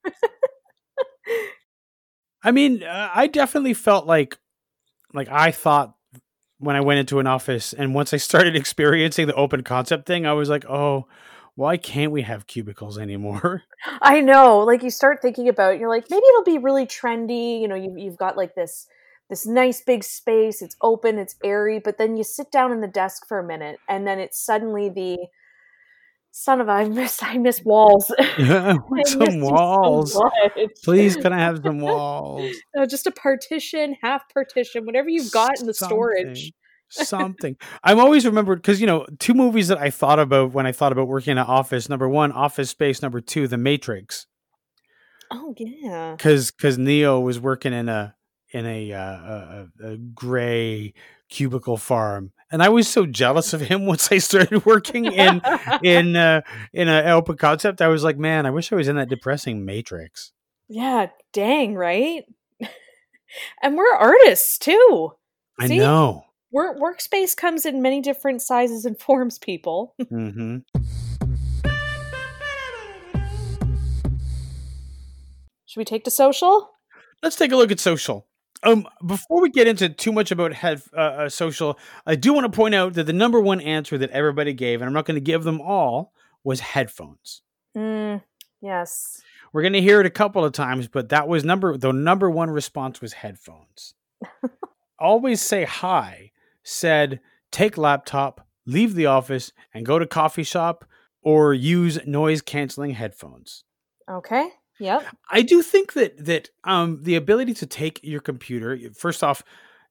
I 2.43 2.50
mean, 2.50 2.83
uh, 2.83 3.11
I 3.14 3.28
definitely 3.28 3.75
felt 3.75 4.05
like, 4.05 4.38
like 5.12 5.28
I 5.31 5.52
thought 5.52 5.95
when 6.59 6.75
I 6.75 6.81
went 6.81 7.00
into 7.00 7.21
an 7.21 7.28
office, 7.28 7.73
and 7.73 7.95
once 7.95 8.12
I 8.12 8.17
started 8.17 8.57
experiencing 8.57 9.28
the 9.28 9.35
open 9.35 9.62
concept 9.62 10.07
thing, 10.07 10.26
I 10.26 10.33
was 10.33 10.49
like, 10.49 10.64
oh, 10.69 11.07
why 11.59 11.77
can't 11.77 12.12
we 12.12 12.23
have 12.23 12.47
cubicles 12.47 12.99
anymore? 12.99 13.65
I 14.00 14.21
know. 14.21 14.61
Like 14.61 14.85
you 14.85 14.91
start 14.91 15.21
thinking 15.21 15.49
about, 15.49 15.75
it, 15.75 15.81
you're 15.81 15.88
like, 15.88 16.09
maybe 16.09 16.23
it'll 16.25 16.45
be 16.45 16.59
really 16.59 16.87
trendy. 16.87 17.61
You 17.61 17.67
know, 17.67 17.75
you, 17.75 17.93
you've 17.97 18.17
got 18.17 18.37
like 18.37 18.55
this 18.55 18.87
this 19.29 19.45
nice 19.45 19.81
big 19.81 20.05
space. 20.05 20.62
It's 20.62 20.77
open. 20.81 21.19
It's 21.19 21.35
airy. 21.43 21.81
But 21.81 21.99
then 21.99 22.17
you 22.17 22.23
sit 22.23 22.53
down 22.53 22.71
in 22.71 22.81
the 22.81 22.87
desk 22.87 23.27
for 23.27 23.41
a 23.41 23.45
minute, 23.45 23.81
and 23.88 24.07
then 24.07 24.21
it's 24.21 24.38
suddenly 24.38 24.88
the 24.88 25.19
son 26.31 26.61
of 26.61 26.69
a, 26.69 26.71
I 26.71 26.88
miss 26.88 27.21
I 27.25 27.38
miss 27.38 27.61
walls. 27.65 28.12
Yeah, 28.38 28.77
I 28.97 29.03
some 29.03 29.27
so 29.27 29.50
walls. 29.50 30.15
much. 30.15 30.71
Please, 30.85 31.17
can 31.17 31.33
I 31.33 31.41
have 31.41 31.61
some 31.65 31.81
walls? 31.81 32.55
No, 32.77 32.87
just 32.87 33.09
a 33.09 33.11
partition, 33.11 33.97
half 34.00 34.33
partition, 34.33 34.87
whatever 34.87 35.09
you've 35.09 35.33
got 35.33 35.59
in 35.59 35.67
the 35.67 35.75
storage. 35.75 36.53
Something. 36.90 37.57
I'm 37.85 37.99
always 38.00 38.25
remembered 38.25 38.62
because 38.62 38.80
you 38.80 38.87
know 38.87 39.07
two 39.18 39.35
movies 39.35 39.68
that 39.68 39.78
I 39.78 39.90
thought 39.90 40.18
about 40.18 40.52
when 40.52 40.66
I 40.66 40.73
thought 40.73 40.92
about 40.92 41.09
working 41.09 41.33
in 41.33 41.38
an 41.38 41.47
office. 41.47 41.88
Number 41.88 42.09
one, 42.09 42.33
Office 42.33 42.71
Space. 42.71 43.02
Number 43.02 43.21
two, 43.21 43.47
The 43.47 43.59
Matrix. 43.59 44.26
Oh 45.30 45.54
yeah. 45.59 46.14
because 46.16 46.50
because 46.50 46.78
Neo 46.78 47.21
was 47.21 47.38
working 47.38 47.73
in 47.75 47.88
a 47.88 48.14
in 48.50 48.64
a, 48.64 48.92
uh, 48.92 49.00
a 49.00 49.66
a 49.85 49.97
gray 49.99 50.95
cubicle 51.28 51.76
farm, 51.76 52.33
and 52.50 52.62
I 52.62 52.71
was 52.71 52.88
so 52.88 53.04
jealous 53.04 53.52
of 53.52 53.61
him 53.61 53.85
once 53.87 54.11
I 54.11 54.16
started 54.18 54.64
working 54.64 55.04
in 55.04 55.42
in 55.83 56.16
uh, 56.16 56.40
in 56.73 56.88
a 56.88 57.02
open 57.11 57.37
concept. 57.37 57.83
I 57.83 57.88
was 57.88 58.02
like, 58.04 58.16
man, 58.16 58.47
I 58.47 58.50
wish 58.50 58.73
I 58.73 58.76
was 58.76 58.88
in 58.88 58.97
that 58.97 59.11
depressing 59.11 59.66
Matrix. 59.66 60.33
yeah, 60.68 61.09
dang, 61.35 61.75
right? 61.75 62.25
and 63.62 63.76
we're 63.76 63.95
artists 63.95 64.59
too. 64.59 65.12
I 65.61 65.66
See? 65.66 65.79
know. 65.79 66.24
Work 66.51 66.79
workspace 66.79 67.37
comes 67.37 67.67
in 67.67 67.83
many 67.83 68.01
different 68.01 68.41
sizes 68.41 68.85
and 68.85 68.99
forms, 69.01 69.39
people. 69.39 69.95
hmm 70.09 70.59
Should 75.67 75.81
we 75.81 75.85
take 75.85 76.05
to 76.05 76.11
social? 76.11 76.71
Let's 77.23 77.37
take 77.37 77.53
a 77.53 77.57
look 77.57 77.71
at 77.71 77.79
social. 77.79 78.27
Um, 78.63 78.89
before 79.07 79.43
we 79.43 79.51
get 79.51 79.67
into 79.67 79.91
too 79.91 80.13
much 80.13 80.31
about 80.31 80.55
head 80.55 80.81
uh, 80.97 81.01
uh, 81.01 81.29
social, 81.29 81.79
I 82.07 82.15
do 82.15 82.33
want 82.33 82.51
to 82.51 82.57
point 82.57 82.75
out 82.75 82.95
that 82.95 83.05
the 83.05 83.13
number 83.13 83.39
one 83.39 83.61
answer 83.61 83.99
that 83.99 84.11
everybody 84.11 84.55
gave, 84.55 84.81
and 84.81 84.89
I'm 84.89 84.95
not 84.95 85.05
going 85.05 85.17
to 85.17 85.21
give 85.21 85.45
them 85.45 85.61
all, 85.61 86.15
was 86.43 86.61
headphones. 86.61 87.43
Mm, 87.77 88.23
yes. 88.63 89.21
We're 89.53 89.63
going 89.63 89.75
to 89.75 89.83
hear 89.83 90.01
it 90.01 90.07
a 90.07 90.11
couple 90.11 90.43
of 90.43 90.53
times, 90.53 90.89
but 90.89 91.11
that 91.11 91.29
was 91.29 91.45
number 91.45 91.77
the 91.77 91.93
number 91.93 92.31
one 92.31 92.49
response 92.51 93.03
was 93.03 93.13
headphones. 93.13 93.95
Always 94.99 95.43
say 95.43 95.65
hi 95.65 96.33
said 96.68 97.20
take 97.50 97.78
laptop, 97.78 98.46
leave 98.66 98.94
the 98.94 99.07
office 99.07 99.52
and 99.72 99.87
go 99.87 99.98
to 99.98 100.07
coffee 100.07 100.42
shop 100.42 100.85
or 101.22 101.54
use 101.54 101.98
noise 102.07 102.42
canceling 102.42 102.90
headphones. 102.92 103.64
Okay. 104.11 104.48
Yep. 104.81 105.04
I 105.31 105.42
do 105.42 105.62
think 105.62 105.94
that 105.94 106.24
that 106.26 106.50
um 106.64 107.02
the 107.02 107.16
ability 107.16 107.54
to 107.54 107.66
take 107.66 108.00
your 108.02 108.20
computer 108.20 108.78
first 108.94 109.24
off 109.24 109.42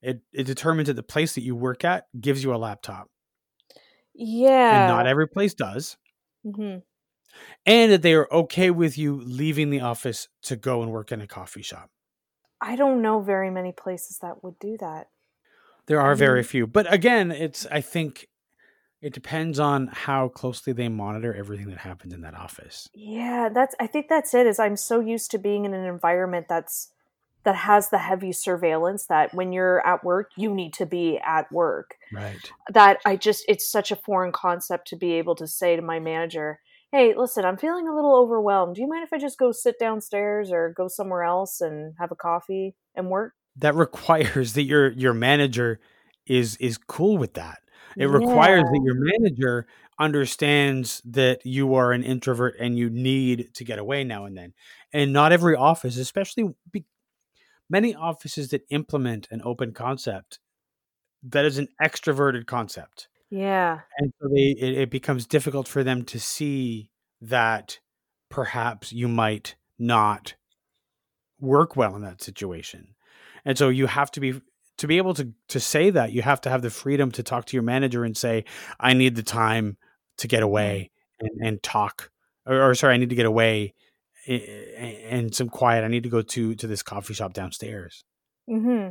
it, 0.01 0.21
it 0.31 0.43
determines 0.43 0.87
that 0.87 0.93
the 0.95 1.03
place 1.03 1.33
that 1.35 1.41
you 1.41 1.55
work 1.55 1.83
at 1.83 2.05
gives 2.21 2.43
you 2.43 2.53
a 2.53 2.57
laptop 2.57 3.09
Yeah. 4.13 4.85
and 4.85 4.87
not 4.95 5.07
every 5.07 5.27
place 5.27 5.53
does 5.53 5.97
Mm-hmm. 6.45 6.77
and 7.65 7.91
that 7.91 8.01
they 8.03 8.13
are 8.13 8.31
okay 8.31 8.69
with 8.71 8.97
you 8.97 9.19
leaving 9.19 9.69
the 9.71 9.81
office 9.81 10.29
to 10.43 10.55
go 10.55 10.81
and 10.81 10.91
work 10.91 11.11
in 11.11 11.19
a 11.19 11.27
coffee 11.27 11.61
shop. 11.63 11.89
I 12.61 12.77
don't 12.77 13.01
know 13.01 13.19
very 13.19 13.49
many 13.49 13.73
places 13.73 14.19
that 14.21 14.43
would 14.43 14.57
do 14.59 14.77
that. 14.79 15.07
There 15.87 16.01
are 16.01 16.15
very 16.15 16.43
Mhm. 16.43 16.43
few. 16.43 16.67
But 16.67 16.91
again, 16.93 17.31
it's 17.31 17.65
I 17.67 17.81
think 17.81 18.27
it 19.01 19.13
depends 19.13 19.59
on 19.59 19.87
how 19.87 20.29
closely 20.29 20.73
they 20.73 20.89
monitor 20.89 21.33
everything 21.33 21.69
that 21.69 21.79
happens 21.79 22.13
in 22.13 22.21
that 22.21 22.35
office. 22.35 22.89
Yeah, 22.93 23.49
that's 23.49 23.75
I 23.79 23.87
think 23.87 24.07
that's 24.09 24.33
it 24.33 24.47
is 24.47 24.59
I'm 24.59 24.75
so 24.75 24.99
used 24.99 25.31
to 25.31 25.37
being 25.37 25.65
in 25.65 25.73
an 25.73 25.85
environment 25.85 26.47
that's 26.47 26.91
that 27.43 27.55
has 27.55 27.89
the 27.89 27.97
heavy 27.99 28.31
surveillance 28.33 29.05
that 29.07 29.33
when 29.33 29.53
you're 29.53 29.85
at 29.87 30.03
work, 30.03 30.31
you 30.35 30.53
need 30.53 30.73
to 30.73 30.85
be 30.85 31.17
at 31.19 31.51
work. 31.51 31.97
Right. 32.11 32.53
That 32.73 32.99
I 33.05 33.17
just 33.17 33.45
it's 33.49 33.71
such 33.71 33.91
a 33.91 33.97
foreign 33.97 34.33
concept 34.33 34.87
to 34.89 34.97
be 34.97 35.13
able 35.13 35.35
to 35.37 35.47
say 35.47 35.75
to 35.77 35.83
my 35.83 35.99
manager, 35.99 36.61
"Hey, 36.91 37.15
listen, 37.15 37.45
I'm 37.45 37.57
feeling 37.57 37.87
a 37.89 37.95
little 37.95 38.15
overwhelmed. 38.17 38.75
Do 38.77 38.81
you 38.83 38.89
mind 38.89 39.03
if 39.05 39.13
I 39.13 39.19
just 39.19 39.39
go 39.39 39.51
sit 39.53 39.79
downstairs 39.79 40.51
or 40.51 40.73
go 40.77 40.87
somewhere 40.89 41.23
else 41.23 41.61
and 41.61 41.95
have 41.99 42.11
a 42.11 42.17
coffee 42.17 42.75
and 42.95 43.09
work?" 43.11 43.33
That 43.59 43.75
requires 43.75 44.53
that 44.53 44.63
your 44.63 44.91
your 44.91 45.13
manager 45.13 45.79
is 46.25 46.57
is 46.57 46.77
cool 46.77 47.17
with 47.17 47.33
that. 47.35 47.59
It 47.95 48.05
requires 48.05 48.63
that 48.63 48.81
your 48.83 48.95
manager 48.95 49.65
understands 49.99 51.01
that 51.03 51.43
you 51.43 51.73
are 51.73 51.91
an 51.91 52.03
introvert 52.03 52.55
and 52.59 52.77
you 52.77 52.89
need 52.89 53.53
to 53.55 53.63
get 53.63 53.79
away 53.79 54.03
now 54.03 54.25
and 54.25 54.37
then. 54.37 54.53
And 54.93 55.11
not 55.11 55.31
every 55.31 55.55
office, 55.55 55.97
especially 55.97 56.53
be, 56.71 56.85
many 57.69 57.95
offices 57.95 58.49
that 58.49 58.61
implement 58.69 59.27
an 59.31 59.41
open 59.43 59.73
concept 59.73 60.39
that 61.23 61.45
is 61.45 61.57
an 61.57 61.67
extroverted 61.81 62.45
concept. 62.45 63.07
Yeah. 63.29 63.81
and 63.97 64.13
so 64.21 64.29
they 64.29 64.55
it, 64.57 64.77
it 64.77 64.89
becomes 64.89 65.25
difficult 65.25 65.67
for 65.67 65.83
them 65.83 66.05
to 66.05 66.19
see 66.19 66.91
that 67.19 67.79
perhaps 68.29 68.93
you 68.93 69.07
might 69.09 69.55
not 69.77 70.35
work 71.39 71.75
well 71.75 71.95
in 71.95 72.03
that 72.03 72.21
situation 72.21 72.95
and 73.47 73.57
so 73.57 73.69
you 73.69 73.87
have 73.87 74.11
to 74.11 74.19
be 74.19 74.39
to 74.77 74.87
be 74.87 74.97
able 74.97 75.15
to 75.15 75.33
to 75.47 75.59
say 75.59 75.89
that 75.89 76.11
you 76.11 76.21
have 76.21 76.39
to 76.41 76.49
have 76.51 76.61
the 76.61 76.69
freedom 76.69 77.11
to 77.11 77.23
talk 77.23 77.45
to 77.45 77.55
your 77.55 77.63
manager 77.63 78.03
and 78.03 78.15
say 78.15 78.45
i 78.79 78.93
need 78.93 79.15
the 79.15 79.23
time 79.23 79.77
to 80.17 80.27
get 80.27 80.37
mm-hmm. 80.37 80.45
away 80.45 80.91
and, 81.19 81.31
and 81.41 81.63
talk 81.63 82.11
or, 82.45 82.69
or 82.69 82.75
sorry 82.75 82.93
i 82.93 82.97
need 82.97 83.09
to 83.09 83.15
get 83.15 83.25
away 83.25 83.73
a- 84.27 84.33
a- 84.33 85.07
and 85.09 85.33
some 85.33 85.49
quiet. 85.49 85.83
I 85.83 85.87
need 85.87 86.03
to 86.03 86.09
go 86.09 86.21
to 86.21 86.55
to 86.55 86.67
this 86.67 86.83
coffee 86.83 87.13
shop 87.13 87.33
downstairs. 87.33 88.03
Hmm 88.47 88.89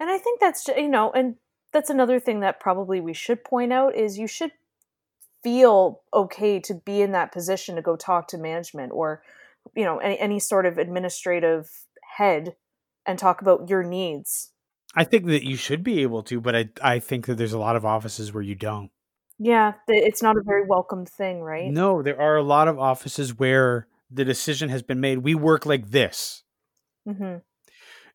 And 0.00 0.10
I 0.10 0.18
think 0.18 0.40
that's 0.40 0.66
you 0.68 0.88
know, 0.88 1.10
and 1.12 1.36
that's 1.72 1.90
another 1.90 2.18
thing 2.18 2.40
that 2.40 2.60
probably 2.60 3.00
we 3.00 3.14
should 3.14 3.44
point 3.44 3.72
out 3.72 3.94
is 3.94 4.18
you 4.18 4.26
should 4.26 4.52
feel 5.42 6.02
okay 6.14 6.60
to 6.60 6.74
be 6.74 7.02
in 7.02 7.12
that 7.12 7.32
position 7.32 7.76
to 7.76 7.82
go 7.82 7.96
talk 7.96 8.28
to 8.28 8.38
management 8.38 8.92
or 8.92 9.22
you 9.74 9.84
know 9.84 9.98
any, 9.98 10.18
any 10.18 10.40
sort 10.40 10.66
of 10.66 10.78
administrative 10.78 11.70
head 12.16 12.54
and 13.06 13.18
talk 13.18 13.40
about 13.42 13.68
your 13.68 13.82
needs. 13.82 14.52
i 14.94 15.04
think 15.04 15.26
that 15.26 15.44
you 15.44 15.56
should 15.56 15.82
be 15.82 16.02
able 16.02 16.22
to 16.22 16.40
but 16.40 16.54
i 16.56 16.68
i 16.82 16.98
think 16.98 17.26
that 17.26 17.36
there's 17.36 17.52
a 17.52 17.58
lot 17.58 17.76
of 17.76 17.84
offices 17.84 18.32
where 18.32 18.42
you 18.42 18.54
don't 18.54 18.90
Yeah, 19.38 19.72
it's 19.88 20.22
not 20.22 20.36
a 20.36 20.42
very 20.44 20.64
welcome 20.68 21.04
thing, 21.06 21.40
right? 21.42 21.72
No, 21.72 22.02
there 22.02 22.20
are 22.20 22.36
a 22.36 22.44
lot 22.44 22.68
of 22.68 22.78
offices 22.78 23.36
where 23.38 23.88
the 24.10 24.24
decision 24.24 24.68
has 24.68 24.82
been 24.82 25.00
made. 25.00 25.18
We 25.18 25.34
work 25.34 25.66
like 25.66 25.90
this, 25.90 26.44
hmm 27.04 27.38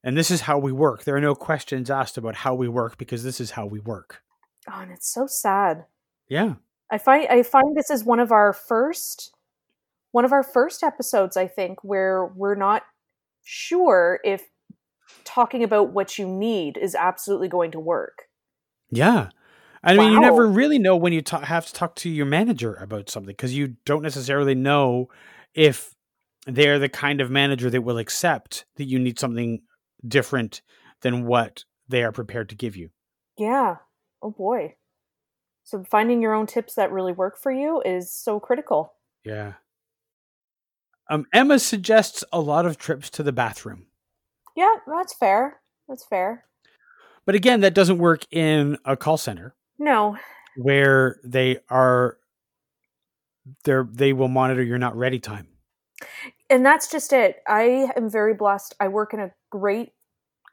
and 0.04 0.16
this 0.16 0.32
is 0.32 0.42
how 0.42 0.58
we 0.60 0.72
work. 0.72 1.04
There 1.04 1.16
are 1.18 1.22
no 1.30 1.36
questions 1.36 1.90
asked 1.90 2.18
about 2.18 2.36
how 2.36 2.54
we 2.56 2.70
work 2.70 2.98
because 2.98 3.24
this 3.24 3.42
is 3.42 3.52
how 3.52 3.66
we 3.66 3.80
work. 3.80 4.22
Oh, 4.72 4.80
and 4.80 4.92
it's 4.92 5.12
so 5.12 5.26
sad. 5.28 5.86
Yeah. 6.30 6.54
I 6.92 6.98
find 7.00 7.28
I 7.28 7.44
find 7.44 7.76
this 7.76 7.90
is 7.90 8.06
one 8.06 8.20
of 8.22 8.32
our 8.32 8.54
first 8.54 9.34
one 10.12 10.24
of 10.24 10.32
our 10.32 10.44
first 10.44 10.84
episodes, 10.84 11.36
I 11.36 11.48
think, 11.48 11.84
where 11.84 12.26
we're 12.26 12.56
not 12.56 12.84
sure 13.44 14.20
if 14.24 14.46
talking 15.24 15.64
about 15.64 15.92
what 15.92 16.18
you 16.18 16.28
need 16.28 16.78
is 16.78 16.96
absolutely 16.96 17.48
going 17.48 17.72
to 17.72 17.80
work. 17.80 18.24
Yeah. 18.90 19.30
I 19.84 19.96
mean, 19.96 20.12
you 20.12 20.20
never 20.20 20.48
really 20.48 20.80
know 20.80 20.98
when 20.98 21.14
you 21.14 21.22
ta- 21.22 21.42
have 21.42 21.68
to 21.68 21.74
talk 21.74 21.96
to 21.98 22.10
your 22.10 22.26
manager 22.26 22.74
about 22.76 23.10
something 23.10 23.32
because 23.32 23.56
you 23.56 23.76
don't 23.86 24.02
necessarily 24.02 24.56
know 24.56 25.08
if 25.54 25.94
they're 26.46 26.80
the 26.80 26.90
kind 26.90 27.22
of 27.22 27.30
manager 27.30 27.70
that 27.70 27.82
will 27.82 27.98
accept 27.98 28.66
that 28.76 28.86
you 28.86 29.00
need 29.00 29.20
something 29.20 29.62
different 30.06 30.62
than 31.02 31.26
what 31.26 31.64
they 31.88 32.04
are 32.04 32.12
prepared 32.12 32.50
to 32.50 32.56
give 32.56 32.76
you. 32.76 32.90
Yeah. 33.38 33.78
Oh 34.22 34.32
boy. 34.32 34.76
So 35.64 35.84
finding 35.84 36.22
your 36.22 36.34
own 36.34 36.48
tips 36.48 36.76
that 36.76 36.92
really 36.92 37.12
work 37.12 37.38
for 37.38 37.52
you 37.52 37.82
is 37.86 38.12
so 38.12 38.40
critical. 38.40 38.94
Yeah. 39.24 39.54
Um, 41.10 41.26
Emma 41.34 41.60
suggests 41.60 42.24
a 42.32 42.40
lot 42.40 42.66
of 42.66 42.78
trips 42.78 43.10
to 43.12 43.24
the 43.24 43.32
bathroom. 43.32 43.88
Yeah, 44.58 44.74
that's 44.88 45.14
fair. 45.14 45.62
That's 45.88 46.04
fair. 46.04 46.44
But 47.26 47.36
again, 47.36 47.62
that 47.62 47.74
doesn't 47.76 48.00
work 48.00 48.24
in 48.32 48.78
a 48.84 48.98
call 48.98 49.18
center 49.18 49.56
No. 49.78 50.18
where 50.58 51.20
they 51.24 51.60
are 51.70 52.18
they're 53.64 53.88
they 53.90 54.12
will 54.12 54.28
monitor 54.28 54.64
your 54.64 54.78
not 54.80 54.98
ready 54.98 55.20
time. 55.20 55.48
And 56.50 56.66
that's 56.66 56.90
just 56.92 57.14
it. 57.14 57.38
I 57.48 57.92
am 57.96 58.10
very 58.10 58.34
blessed. 58.34 58.76
I 58.80 58.88
work 58.88 59.14
in 59.14 59.20
a 59.20 59.32
great 59.52 59.94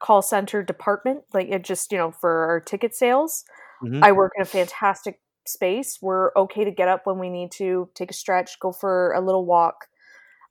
call 0.01 0.23
center 0.23 0.63
department, 0.63 1.23
like 1.33 1.49
it 1.49 1.63
just, 1.65 1.91
you 1.91 1.99
know, 1.99 2.11
for 2.13 2.45
our 2.47 2.61
ticket 2.61 2.95
sales. 2.95 3.45
Mhm. 3.83 4.03
I 4.03 4.13
work 4.13 4.33
in 4.37 4.43
a 4.43 4.47
fantastic 4.47 5.21
space. 5.47 5.99
We're 6.03 6.31
okay 6.37 6.65
to 6.65 6.71
get 6.71 6.89
up 6.89 7.07
when 7.07 7.19
we 7.19 7.31
need 7.31 7.53
to, 7.53 7.89
take 7.95 8.11
a 8.11 8.15
stretch, 8.15 8.59
go 8.61 8.71
for 8.73 9.13
a 9.13 9.21
little 9.21 9.45
walk. 9.47 9.87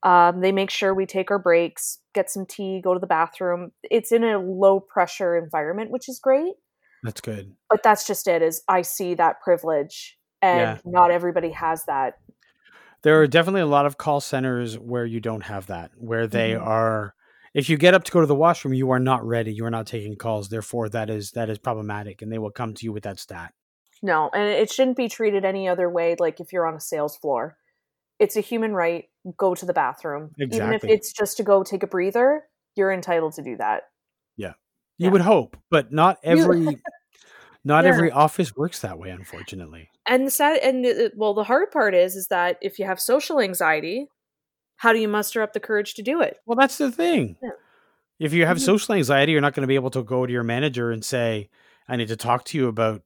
Um, 0.04 0.42
they 0.42 0.52
make 0.52 0.70
sure 0.70 0.94
we 0.94 1.06
take 1.06 1.32
our 1.32 1.40
breaks, 1.40 2.00
get 2.14 2.30
some 2.30 2.46
tea, 2.46 2.82
go 2.82 2.94
to 2.94 3.00
the 3.00 3.08
bathroom. 3.08 3.72
It's 3.84 4.12
in 4.12 4.24
a 4.24 4.38
low 4.38 4.80
pressure 4.80 5.38
environment, 5.38 5.92
which 5.92 6.10
is 6.10 6.20
great. 6.20 6.54
That's 7.04 7.22
good. 7.22 7.56
But 7.70 7.84
that's 7.84 8.06
just 8.06 8.28
it. 8.28 8.42
Is 8.42 8.64
I 8.68 8.82
see 8.82 9.14
that 9.16 9.42
privilege, 9.42 10.18
and 10.42 10.60
Yeah. 10.60 10.78
not 10.86 11.12
everybody 11.12 11.52
has 11.52 11.86
that. 11.86 12.20
There 13.02 13.22
are 13.22 13.28
definitely 13.28 13.62
a 13.62 13.66
lot 13.66 13.86
of 13.86 13.98
call 13.98 14.22
centers 14.22 14.78
where 14.78 15.06
you 15.06 15.20
don't 15.20 15.44
have 15.44 15.68
that, 15.68 15.92
where 15.98 16.28
they 16.28 16.52
Mhm. 16.52 16.66
are 16.66 17.16
if 17.54 17.70
you 17.70 17.78
get 17.78 17.94
up 17.94 18.04
to 18.04 18.12
go 18.12 18.20
to 18.20 18.26
the 18.26 18.36
washroom, 18.36 18.74
you 18.74 18.90
are 18.92 19.00
not 19.00 19.24
ready. 19.24 19.54
You 19.54 19.66
are 19.66 19.72
not 19.72 19.86
taking 19.86 20.16
calls. 20.16 20.50
Therefore, 20.50 20.90
that 20.90 21.10
is 21.10 21.32
that 21.32 21.50
is 21.50 21.60
problematic, 21.60 22.22
and 22.22 22.32
they 22.32 22.40
will 22.40 22.52
come 22.52 22.74
to 22.74 22.86
you 22.86 22.92
with 22.92 23.04
that 23.04 23.20
stat. 23.20 23.54
No, 24.02 24.30
and 24.34 24.50
it 24.50 24.72
shouldn't 24.72 24.98
be 24.98 25.08
treated 25.08 25.46
any 25.46 25.68
other 25.68 25.90
way. 25.90 26.16
Like 26.20 26.40
if 26.40 26.52
you're 26.52 26.68
on 26.68 26.76
a 26.76 26.80
sales 26.80 27.16
floor, 27.16 27.58
it's 28.20 28.36
a 28.36 28.42
human 28.42 28.74
right. 28.74 29.06
Go 29.38 29.56
to 29.56 29.66
the 29.66 29.74
bathroom, 29.74 30.32
even 30.38 30.74
if 30.74 30.84
it's 30.84 31.14
just 31.14 31.38
to 31.38 31.44
go 31.44 31.64
take 31.64 31.84
a 31.84 31.88
breather. 31.88 32.44
You're 32.76 32.92
entitled 32.92 33.34
to 33.34 33.42
do 33.42 33.56
that. 33.58 33.84
Yeah. 34.36 34.54
You 34.98 35.06
Yeah. 35.06 35.12
would 35.12 35.22
hope, 35.22 35.58
but 35.70 35.92
not 35.94 36.20
every 36.24 36.82
not 37.64 37.86
Yeah. 37.86 37.92
every 37.92 38.12
office 38.12 38.56
works 38.56 38.80
that 38.82 39.00
way, 39.00 39.10
unfortunately. 39.12 39.90
And 40.06 40.28
the 40.28 40.32
sad, 40.32 40.58
and 40.58 40.86
uh, 40.86 41.10
well, 41.16 41.34
the 41.34 41.46
hard 41.46 41.72
part 41.72 41.94
is, 41.96 42.16
is 42.16 42.28
that 42.28 42.58
if 42.62 42.80
you 42.80 42.86
have 42.86 43.00
social 43.00 43.40
anxiety, 43.40 44.10
how 44.76 44.92
do 44.92 45.00
you 45.00 45.08
muster 45.08 45.42
up 45.42 45.54
the 45.54 45.60
courage 45.62 45.94
to 45.94 46.02
do 46.02 46.20
it? 46.22 46.40
Well, 46.46 46.58
that's 46.58 46.78
the 46.78 46.92
thing. 46.92 47.38
Yeah. 47.42 47.50
If 48.20 48.34
you 48.34 48.46
have 48.46 48.58
Mhm. 48.58 48.62
social 48.62 48.96
anxiety, 48.96 49.32
you're 49.32 49.42
not 49.42 49.54
going 49.54 49.62
to 49.64 49.68
be 49.68 49.76
able 49.76 49.92
to 49.92 50.04
go 50.04 50.26
to 50.26 50.32
your 50.34 50.44
manager 50.44 50.92
and 50.92 51.06
say, 51.06 51.50
"I 51.88 51.96
need 51.96 52.10
to 52.10 52.18
talk 52.18 52.44
to 52.46 52.58
you 52.58 52.68
about 52.68 53.02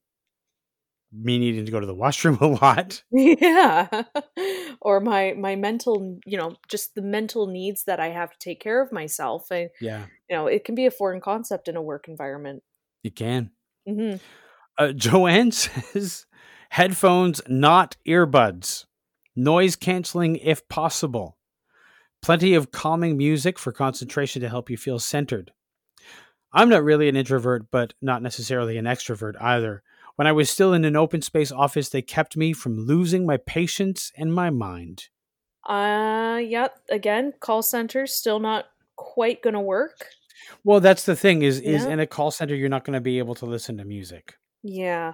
me 1.12 1.38
needing 1.38 1.65
to 1.65 1.72
go 1.72 1.80
to 1.80 1.86
the 1.86 1.96
washroom 1.96 2.38
a 2.41 2.48
lot." 2.48 3.04
yeah, 3.12 4.04
or 4.82 5.00
my 5.00 5.34
my 5.34 5.56
mental, 5.56 6.20
you 6.26 6.38
know, 6.38 6.56
just 6.67 6.96
the 6.96 7.02
mental 7.02 7.48
needs 7.48 7.84
that 7.86 8.00
I 8.00 8.10
have 8.10 8.32
to 8.32 8.39
take 8.39 8.60
care 8.60 8.82
of 8.82 8.91
myself. 8.91 9.50
And 9.52 9.70
Yeah, 9.80 10.06
you 10.30 10.36
know, 10.36 10.48
it 10.48 10.65
can 10.65 10.76
be 10.76 10.86
a 10.86 10.91
foreign 10.91 11.22
concept 11.22 11.67
in 11.67 11.76
a 11.76 11.82
work 11.82 12.08
environment. 12.08 12.63
It 13.04 13.15
can. 13.15 13.52
hmm 13.88 14.15
Uh, 14.78 14.91
Joanne 14.96 15.52
says, 15.52 16.26
"Headphones, 16.70 17.41
not 17.48 17.96
earbuds. 18.08 18.86
Noise 19.36 19.76
canceling 19.76 20.38
if 20.38 20.67
possible. 20.67 21.38
Plenty 22.22 22.56
of 22.56 22.72
calming 22.72 23.15
music 23.15 23.60
for 23.60 23.72
concentration 23.72 24.41
to 24.41 24.50
help 24.50 24.70
you 24.70 24.78
feel 24.78 25.00
centered." 25.00 25.52
I'm 26.54 26.70
not 26.70 26.84
really 26.84 27.10
an 27.10 27.15
introvert, 27.15 27.70
but 27.72 27.93
not 28.02 28.22
necessarily 28.22 28.78
an 28.78 28.86
extrovert 28.86 29.39
either. 29.41 29.84
When 30.17 30.27
I 30.27 30.32
was 30.32 30.49
still 30.49 30.73
in 30.73 30.84
an 30.84 30.95
open 30.95 31.21
space 31.21 31.51
office, 31.51 31.89
they 31.89 32.01
kept 32.01 32.36
me 32.36 32.51
from 32.51 32.77
losing 32.77 33.25
my 33.25 33.38
patience 33.38 34.12
and 34.17 34.34
my 34.34 34.49
mind. 34.49 35.06
Uh, 35.67 36.39
yep. 36.43 36.80
Again, 36.89 37.34
call 37.39 37.62
centers 37.62 38.13
still 38.13 38.39
not 38.39 38.65
quite 38.95 39.41
going 39.43 39.53
to 39.53 39.60
work. 39.60 40.08
Well, 40.63 40.80
that's 40.80 41.03
the 41.06 41.15
thing 41.15 41.43
is 41.43 41.60
is 41.60 41.84
Yeah. 41.86 41.91
in 41.91 41.99
a 41.99 42.08
call 42.08 42.32
center 42.32 42.56
you're 42.56 42.67
not 42.69 42.84
going 42.84 42.95
to 42.95 43.01
be 43.01 43.19
able 43.19 43.36
to 43.36 43.45
listen 43.45 43.77
to 43.77 43.86
music. 43.86 44.36
Yeah. 44.63 45.13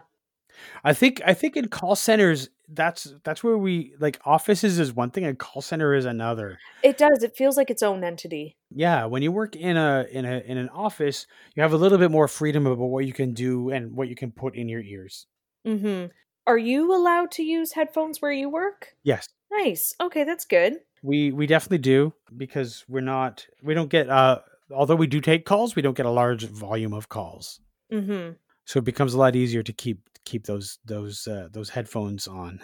I 0.84 0.94
think 0.94 1.22
I 1.26 1.34
think 1.34 1.56
in 1.56 1.68
call 1.68 1.96
centers 1.96 2.50
that's 2.70 3.14
that's 3.24 3.44
where 3.44 3.58
we 3.58 3.94
like 4.00 4.20
offices 4.26 4.80
is 4.80 4.94
one 4.94 5.12
thing 5.12 5.26
and 5.26 5.38
call 5.38 5.62
center 5.62 5.94
is 5.94 6.06
another. 6.06 6.60
It 6.82 6.98
does. 6.98 7.24
It 7.24 7.36
feels 7.36 7.58
like 7.58 7.70
its 7.70 7.84
own 7.84 8.04
entity. 8.04 8.58
Yeah, 8.72 9.06
when 9.06 9.22
you 9.22 9.32
work 9.32 9.56
in 9.56 9.78
a 9.78 10.06
in 10.12 10.26
a 10.26 10.40
in 10.40 10.58
an 10.58 10.70
office, 10.70 11.28
you 11.56 11.62
have 11.64 11.74
a 11.74 11.78
little 11.78 11.98
bit 11.98 12.12
more 12.12 12.28
freedom 12.28 12.66
about 12.66 12.86
what 12.86 13.06
you 13.06 13.14
can 13.14 13.34
do 13.34 13.70
and 13.70 13.96
what 13.96 14.08
you 14.08 14.16
can 14.16 14.32
put 14.32 14.56
in 14.56 14.70
your 14.70 14.82
ears. 14.82 15.28
Mm-hmm. 15.68 16.08
Are 16.46 16.58
you 16.58 16.94
allowed 16.94 17.32
to 17.32 17.44
use 17.44 17.72
headphones 17.72 18.22
where 18.22 18.32
you 18.32 18.50
work? 18.50 18.96
Yes. 19.04 19.30
Nice. 19.52 19.94
Okay, 20.02 20.24
that's 20.24 20.46
good. 20.46 20.78
We 21.02 21.32
we 21.32 21.48
definitely 21.48 21.80
do 21.80 22.14
because 22.36 22.84
we're 22.88 23.02
not 23.02 23.46
we 23.62 23.74
don't 23.74 23.90
get 23.90 24.10
uh 24.10 24.40
although 24.72 24.96
we 24.96 25.08
do 25.08 25.22
take 25.22 25.46
calls, 25.46 25.76
we 25.76 25.82
don't 25.82 25.98
get 25.98 26.06
a 26.06 26.12
large 26.12 26.46
volume 26.48 26.94
of 26.94 27.10
calls. 27.10 27.60
Mm-hmm. 27.92 28.34
So 28.66 28.80
it 28.80 28.86
becomes 28.86 29.14
a 29.14 29.20
lot 29.20 29.36
easier 29.36 29.62
to 29.64 29.74
keep 29.74 30.10
keep 30.26 30.46
those 30.46 30.80
those 30.86 31.28
uh, 31.28 31.48
those 31.52 31.70
headphones 31.70 32.28
on. 32.28 32.62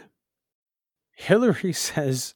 Hillary 1.16 1.74
says, 1.74 2.36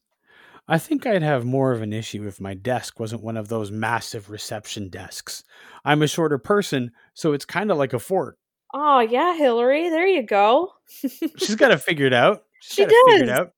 "I 0.67 0.77
think 0.77 1.05
I'd 1.05 1.21
have 1.23 1.45
more 1.45 1.71
of 1.71 1.81
an 1.81 1.93
issue 1.93 2.27
if 2.27 2.39
my 2.41 2.53
desk 2.53 2.99
wasn't 2.99 3.23
one 3.23 3.38
of 3.38 3.47
those 3.47 3.71
massive 3.71 4.29
reception 4.29 4.89
desks. 4.89 5.43
I'm 5.86 6.01
a 6.01 6.07
shorter 6.07 6.38
person, 6.38 6.91
so 7.13 7.33
it's 7.33 7.45
kind 7.45 7.71
of 7.71 7.77
like 7.77 7.93
a 7.93 7.99
fort. 7.99 8.38
Oh 8.73 8.99
yeah, 8.99 9.36
Hillary. 9.36 9.89
There 9.89 10.07
you 10.07 10.23
go. 10.23 10.73
She's 10.88 11.55
got 11.55 11.69
to 11.69 11.77
figure 11.77 12.07
it 12.07 12.13
out. 12.13 12.43
She's 12.62 12.73
She 12.75 12.86
got 12.86 12.89
to 12.89 13.12
figure 13.12 13.23
it 13.25 13.27
does. 13.27 13.39
out. 13.39 13.51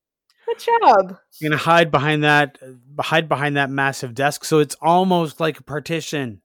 Good 0.46 0.58
job. 0.60 1.16
You're 1.40 1.50
gonna 1.50 1.62
hide 1.62 1.90
behind 1.90 2.22
that, 2.22 2.56
uh, 2.62 3.02
hide 3.02 3.28
behind 3.28 3.56
that 3.56 3.68
massive 3.68 4.14
desk, 4.14 4.44
so 4.44 4.60
it's 4.60 4.76
almost 4.80 5.40
like 5.40 5.58
a 5.58 5.62
partition. 5.64 6.40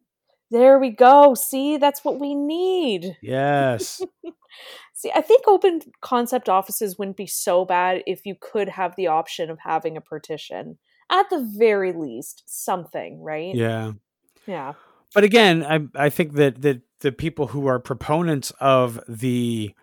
There 0.49 0.79
we 0.79 0.89
go. 0.89 1.35
See, 1.35 1.77
that's 1.77 2.03
what 2.03 2.19
we 2.19 2.33
need. 2.33 3.15
Yes, 3.21 4.01
See, 4.93 5.11
I 5.13 5.21
think 5.21 5.47
open 5.47 5.81
concept 6.01 6.49
offices 6.49 6.97
wouldn't 6.97 7.17
be 7.17 7.27
so 7.27 7.65
bad 7.65 8.03
if 8.05 8.25
you 8.25 8.35
could 8.39 8.69
have 8.69 8.95
the 8.95 9.07
option 9.07 9.49
of 9.49 9.59
having 9.59 9.97
a 9.97 10.01
partition. 10.01 10.77
At 11.09 11.29
the 11.29 11.45
very 11.57 11.91
least, 11.91 12.43
something, 12.45 13.21
right? 13.21 13.53
yeah. 13.53 13.93
Yeah. 14.47 14.73
but 15.13 15.23
again, 15.23 15.63
I 15.63 16.05
I 16.05 16.09
think 16.09 16.33
that 16.33 16.61
that 16.61 16.81
the 17.01 17.11
people 17.11 17.47
who 17.47 17.67
are 17.67 17.79
proponents 17.79 18.51
of 18.59 18.99
the 19.07 19.73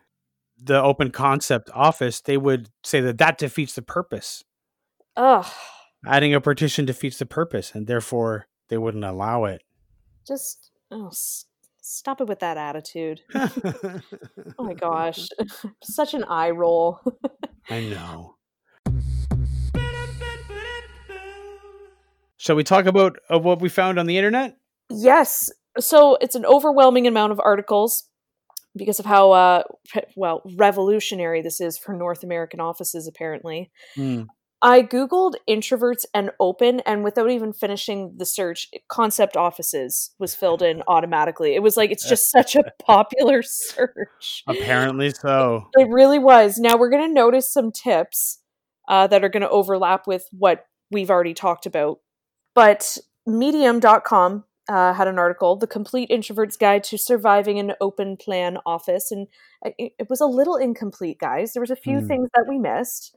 the 0.61 0.83
open 0.83 1.11
concept 1.11 1.71
office, 1.73 2.21
they 2.21 2.37
would 2.37 2.71
say 2.83 3.01
that 3.01 3.19
that 3.19 3.39
defeats 3.39 3.75
the 3.75 3.83
purpose. 3.83 4.45
Ugh. 5.17 5.47
Adding 6.07 6.35
a 6.35 6.41
partition 6.41 6.85
defeats 6.85 7.19
the 7.19 7.27
purpose, 7.27 7.73
and 7.75 7.87
therefore 7.87 8.47
they 8.69 8.79
wouldn't 8.79 9.05
allow 9.05 9.45
it. 9.45 9.63
Just 10.27 10.71
oh, 10.91 11.11
stop 11.89 12.21
it 12.21 12.29
with 12.29 12.41
that 12.41 12.57
attitude. 12.57 13.23
Oh 13.35 14.65
my 14.65 14.75
gosh. 14.75 15.29
Such 15.83 16.15
an 16.15 16.25
eye 16.25 16.51
roll. 16.51 17.01
I 17.71 17.85
know. 17.85 18.35
Shall 22.37 22.57
we 22.57 22.65
talk 22.65 22.87
about 22.87 23.19
uh, 23.33 23.39
what 23.39 23.61
we 23.61 23.69
found 23.69 23.99
on 23.99 24.07
the 24.07 24.17
internet? 24.17 24.57
yes. 24.91 25.51
So 25.79 26.17
it's 26.21 26.35
an 26.35 26.45
overwhelming 26.45 27.07
amount 27.07 27.31
of 27.31 27.41
articles 27.45 28.09
because 28.77 28.99
of 28.99 29.07
how 29.07 29.31
uh 29.31 29.63
well 30.17 30.43
revolutionary 30.57 31.41
this 31.41 31.61
is 31.61 31.79
for 31.79 31.95
North 31.95 32.25
American 32.25 32.59
offices 32.59 33.07
apparently. 33.07 33.71
Hmm. 33.95 34.23
I 34.61 34.83
googled 34.83 35.35
introverts 35.49 36.05
and 36.13 36.31
open 36.41 36.81
and 36.81 37.05
without 37.05 37.31
even 37.31 37.53
finishing 37.53 38.15
the 38.17 38.27
search 38.27 38.69
concept 38.89 39.37
offices 39.37 40.11
was 40.19 40.35
filled 40.35 40.63
in 40.63 40.83
automatically. 40.89 41.55
It 41.55 41.63
was 41.63 41.77
like 41.77 41.93
it's 41.93 42.09
just 42.09 42.31
such 42.31 42.57
a 42.57 42.65
popular 42.85 43.43
search. 43.43 44.43
Apparently 44.49 45.11
so. 45.11 45.69
It 45.77 45.89
really 45.91 46.19
was. 46.19 46.59
Now 46.59 46.77
we're 46.77 46.91
going 46.91 47.07
to 47.07 47.15
notice 47.15 47.53
some 47.53 47.71
tips 47.71 48.41
uh, 48.89 49.07
that 49.07 49.23
are 49.23 49.29
going 49.29 49.43
to 49.43 49.51
overlap 49.51 50.07
with 50.09 50.27
what 50.33 50.67
we've 50.91 51.11
already 51.11 51.35
talked 51.35 51.67
about. 51.67 51.99
But 52.55 52.99
medium.com 53.27 54.45
uh, 54.69 54.93
had 54.93 55.09
an 55.09 55.19
article, 55.19 55.57
"The 55.57 55.67
Complete 55.67 56.11
Introvert's 56.11 56.57
Guide 56.57 56.85
to 56.85 56.99
Surviving 56.99 57.59
an 57.59 57.73
Open 57.81 58.17
Plan 58.17 58.59
Office," 58.67 59.11
and 59.11 59.27
it, 59.63 59.93
it 59.99 60.11
was 60.11 60.21
a 60.21 60.27
little 60.27 60.57
incomplete, 60.57 61.19
guys. 61.19 61.53
There 61.53 61.61
was 61.63 61.71
a 61.71 61.77
few 61.77 61.99
Mm. 62.01 62.09
things 62.09 62.29
that 62.35 62.47
we 62.49 62.59
missed, 62.59 63.15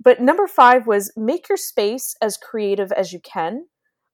but 0.00 0.20
number 0.20 0.46
five 0.46 0.86
was 0.86 1.12
make 1.16 1.48
your 1.48 1.56
space 1.56 2.14
as 2.22 2.36
creative 2.36 2.92
as 2.92 3.12
you 3.12 3.20
can. 3.20 3.66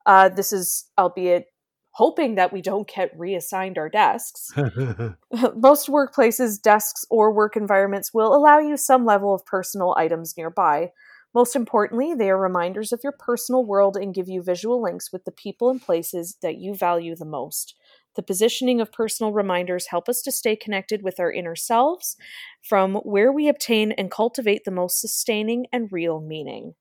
Uh, 0.07 0.29
this 0.29 0.53
is, 0.53 0.87
albeit 0.99 1.47
hoping 1.95 2.35
that 2.35 2.53
we 2.53 2.61
don't 2.61 2.89
get 2.93 3.17
reassigned 3.17 3.79
our 3.79 3.89
desks. 3.89 4.51
Most 5.55 5.89
workplaces, 5.89 6.61
desks, 6.61 7.05
or 7.09 7.33
work 7.33 7.57
environments 7.57 8.13
will 8.13 8.35
allow 8.35 8.59
you 8.59 8.77
some 8.77 9.05
level 9.05 9.33
of 9.33 9.47
personal 9.47 9.95
items 9.97 10.35
nearby. 10.37 10.91
Most 11.35 11.55
importantly, 11.55 12.15
they 12.15 12.31
are 12.31 12.39
reminders 12.39 12.93
of 12.93 13.01
your 13.03 13.15
personal 13.19 13.65
world 13.65 13.97
and 13.97 14.15
give 14.15 14.29
you 14.29 14.43
visual 14.43 14.83
links 14.83 15.13
with 15.13 15.25
the 15.25 15.33
people 15.33 15.71
and 15.71 15.81
places 15.81 16.37
that 16.43 16.59
you 16.59 16.75
value 16.75 17.15
the 17.15 17.25
most. 17.25 17.75
The 18.15 18.23
positioning 18.23 18.81
of 18.81 18.93
personal 18.93 19.33
reminders 19.33 19.87
help 19.89 20.09
us 20.09 20.23
to 20.23 20.33
stay 20.33 20.57
connected 20.57 21.03
with 21.03 21.19
our 21.21 21.33
inner 21.33 21.57
selves 21.57 22.17
from 22.63 22.97
where 22.97 23.33
we 23.33 23.49
obtain 23.49 23.93
and 23.93 24.11
cultivate 24.11 24.65
the 24.65 24.71
most 24.71 25.01
sustaining 25.01 25.67
and 25.73 25.93
real 25.93 26.21
meaning. 26.21 26.75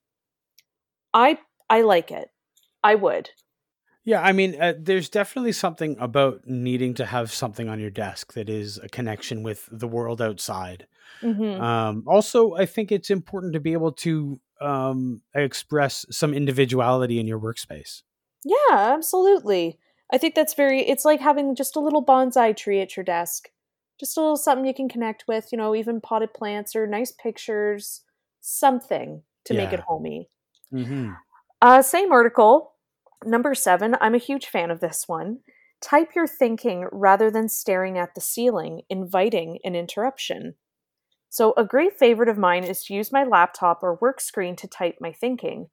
I 1.15 1.39
I 1.72 1.82
like 1.82 2.12
it. 2.12 2.30
I 2.84 2.96
would. 2.96 3.32
Yeah, 4.06 4.22
I 4.22 4.34
mean, 4.34 4.60
uh, 4.62 4.74
there's 4.78 5.08
definitely 5.10 5.54
something 5.54 5.96
about 6.00 6.46
needing 6.46 6.93
to 6.96 7.06
have 7.06 7.32
something 7.32 7.69
on 7.69 7.80
your 7.80 7.89
desk 7.89 8.34
that 8.34 8.50
is 8.50 8.78
a 8.80 8.89
connection 8.89 9.43
with 9.43 9.69
the 9.72 9.88
world 9.88 10.22
outside. 10.22 10.88
Mhm. 11.22 11.63
Um, 11.63 12.04
also, 12.08 12.54
I 12.56 12.65
think 12.65 12.91
it's 12.91 13.10
important 13.12 13.54
to 13.54 13.62
be 13.62 13.74
able 13.74 13.93
to 13.93 14.41
um, 14.62 15.22
express 15.36 16.06
some 16.12 16.34
individuality 16.34 17.19
in 17.19 17.28
your 17.28 17.39
workspace. 17.39 18.04
Yeah, 18.43 18.93
absolutely. 18.93 19.80
I 20.13 20.19
think 20.19 20.36
that's 20.36 20.54
very 20.54 20.82
it's 20.88 21.06
like 21.06 21.21
having 21.21 21.56
just 21.56 21.76
a 21.76 21.82
little 21.82 22.06
bonsai 22.06 22.56
tree 22.56 22.82
at 22.82 22.95
your 22.95 23.04
desk. 23.04 23.49
Just 23.99 24.17
a 24.17 24.21
little 24.21 24.38
something 24.38 24.65
you 24.65 24.73
can 24.73 24.89
connect 24.89 25.26
with, 25.28 25.49
you 25.52 25.58
know, 25.58 25.76
even 25.76 26.02
potted 26.02 26.34
plants 26.34 26.76
or 26.76 26.88
nice 26.88 27.12
pictures, 27.12 28.02
something 28.41 29.23
to 29.45 29.54
make 29.56 29.73
it 29.73 29.80
Yeah. 29.80 29.86
homey. 29.88 30.30
Mm-hmm. 30.73 31.12
Uh 31.62 31.82
same 31.82 32.12
article, 32.12 32.76
number 33.26 33.56
7. 33.56 33.95
I'm 34.02 34.15
a 34.15 34.19
huge 34.19 34.47
fan 34.47 34.71
of 34.71 34.80
this 34.82 35.08
one. 35.08 35.39
Type 35.82 36.15
your 36.15 36.28
thinking 36.28 36.88
rather 36.91 37.32
than 37.32 37.49
staring 37.49 37.97
at 37.97 38.15
the 38.15 38.21
ceiling, 38.21 38.84
inviting 38.89 39.60
an 39.65 39.76
interruption. 39.76 40.56
So, 41.30 41.54
a 41.58 41.65
great 41.65 41.97
favorite 41.99 42.30
of 42.30 42.38
mine 42.38 42.63
is 42.63 42.84
to 42.86 42.93
use 42.93 43.12
my 43.12 43.23
laptop 43.23 43.84
or 43.84 43.95
work 43.95 44.21
screen 44.21 44.56
to 44.58 44.67
type 44.67 44.97
my 45.02 45.12
thinking. 45.12 45.69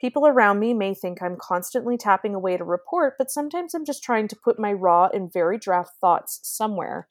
People 0.00 0.26
around 0.26 0.58
me 0.58 0.74
may 0.74 0.94
think 0.94 1.22
I'm 1.22 1.36
constantly 1.36 1.96
tapping 1.96 2.34
away 2.34 2.56
to 2.56 2.64
report, 2.64 3.14
but 3.16 3.30
sometimes 3.30 3.74
I'm 3.74 3.84
just 3.84 4.02
trying 4.02 4.28
to 4.28 4.36
put 4.36 4.58
my 4.58 4.72
raw 4.72 5.08
and 5.12 5.32
very 5.32 5.58
draft 5.58 5.92
thoughts 6.00 6.40
somewhere. 6.42 7.08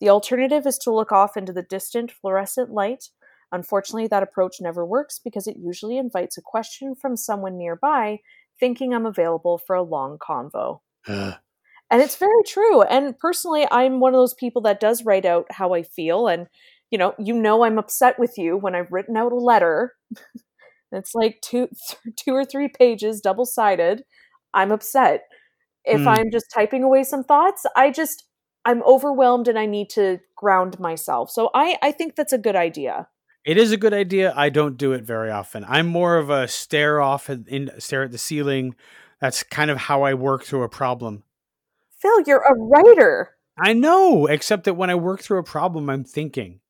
The 0.00 0.08
alternative 0.08 0.66
is 0.66 0.78
to 0.78 0.92
look 0.92 1.12
off 1.12 1.36
into 1.36 1.52
the 1.52 1.62
distant 1.62 2.10
fluorescent 2.10 2.70
light. 2.70 3.10
Unfortunately, 3.52 4.08
that 4.08 4.22
approach 4.22 4.56
never 4.60 4.84
works 4.84 5.20
because 5.22 5.46
it 5.46 5.56
usually 5.58 5.98
invites 5.98 6.36
a 6.38 6.42
question 6.42 6.94
from 6.94 7.16
someone 7.16 7.58
nearby, 7.58 8.20
thinking 8.58 8.94
I'm 8.94 9.06
available 9.06 9.58
for 9.58 9.76
a 9.76 9.82
long 9.82 10.18
convo. 10.18 10.80
And 11.90 12.00
it's 12.00 12.16
very 12.16 12.42
true. 12.46 12.82
And 12.82 13.16
personally, 13.18 13.66
I'm 13.70 14.00
one 14.00 14.14
of 14.14 14.18
those 14.18 14.34
people 14.34 14.62
that 14.62 14.80
does 14.80 15.04
write 15.04 15.26
out 15.26 15.46
how 15.50 15.74
I 15.74 15.82
feel. 15.82 16.26
And, 16.26 16.46
you 16.90 16.96
know, 16.96 17.14
you 17.18 17.34
know 17.34 17.64
I'm 17.64 17.78
upset 17.78 18.18
with 18.18 18.38
you 18.38 18.56
when 18.56 18.74
I've 18.74 18.90
written 18.90 19.16
out 19.16 19.32
a 19.32 19.36
letter. 19.36 19.94
it's 20.92 21.14
like 21.14 21.40
two 21.42 21.68
two 22.16 22.34
or 22.34 22.44
three 22.44 22.68
pages, 22.68 23.20
double 23.20 23.46
sided. 23.46 24.04
I'm 24.54 24.72
upset. 24.72 25.24
If 25.84 26.02
Hmm. 26.02 26.08
I'm 26.08 26.30
just 26.30 26.46
typing 26.52 26.82
away 26.84 27.04
some 27.04 27.24
thoughts, 27.24 27.66
I 27.76 27.90
just 27.90 28.24
I'm 28.64 28.82
overwhelmed 28.84 29.48
and 29.48 29.58
I 29.58 29.66
need 29.66 29.90
to 29.90 30.20
ground 30.36 30.78
myself. 30.78 31.30
So 31.30 31.50
I, 31.54 31.76
I 31.82 31.92
think 31.92 32.14
that's 32.14 32.32
a 32.32 32.38
good 32.38 32.56
idea. 32.56 33.08
It 33.44 33.56
is 33.56 33.72
a 33.72 33.76
good 33.76 33.92
idea. 33.92 34.32
I 34.36 34.50
don't 34.50 34.76
do 34.76 34.92
it 34.92 35.02
very 35.02 35.30
often. 35.30 35.64
I'm 35.66 35.88
more 35.88 36.16
of 36.16 36.30
a 36.30 36.46
stare 36.46 37.00
off 37.00 37.28
and 37.28 37.48
in, 37.48 37.70
stare 37.78 38.04
at 38.04 38.12
the 38.12 38.18
ceiling. 38.18 38.76
That's 39.20 39.42
kind 39.42 39.70
of 39.70 39.78
how 39.78 40.02
I 40.02 40.14
work 40.14 40.44
through 40.44 40.62
a 40.62 40.68
problem. 40.68 41.24
Phil, 41.98 42.22
you're 42.26 42.42
a 42.42 42.54
writer. 42.54 43.36
I 43.58 43.72
know, 43.72 44.26
except 44.26 44.64
that 44.64 44.74
when 44.74 44.90
I 44.90 44.94
work 44.94 45.22
through 45.22 45.38
a 45.38 45.44
problem, 45.44 45.90
I'm 45.90 46.04
thinking. 46.04 46.60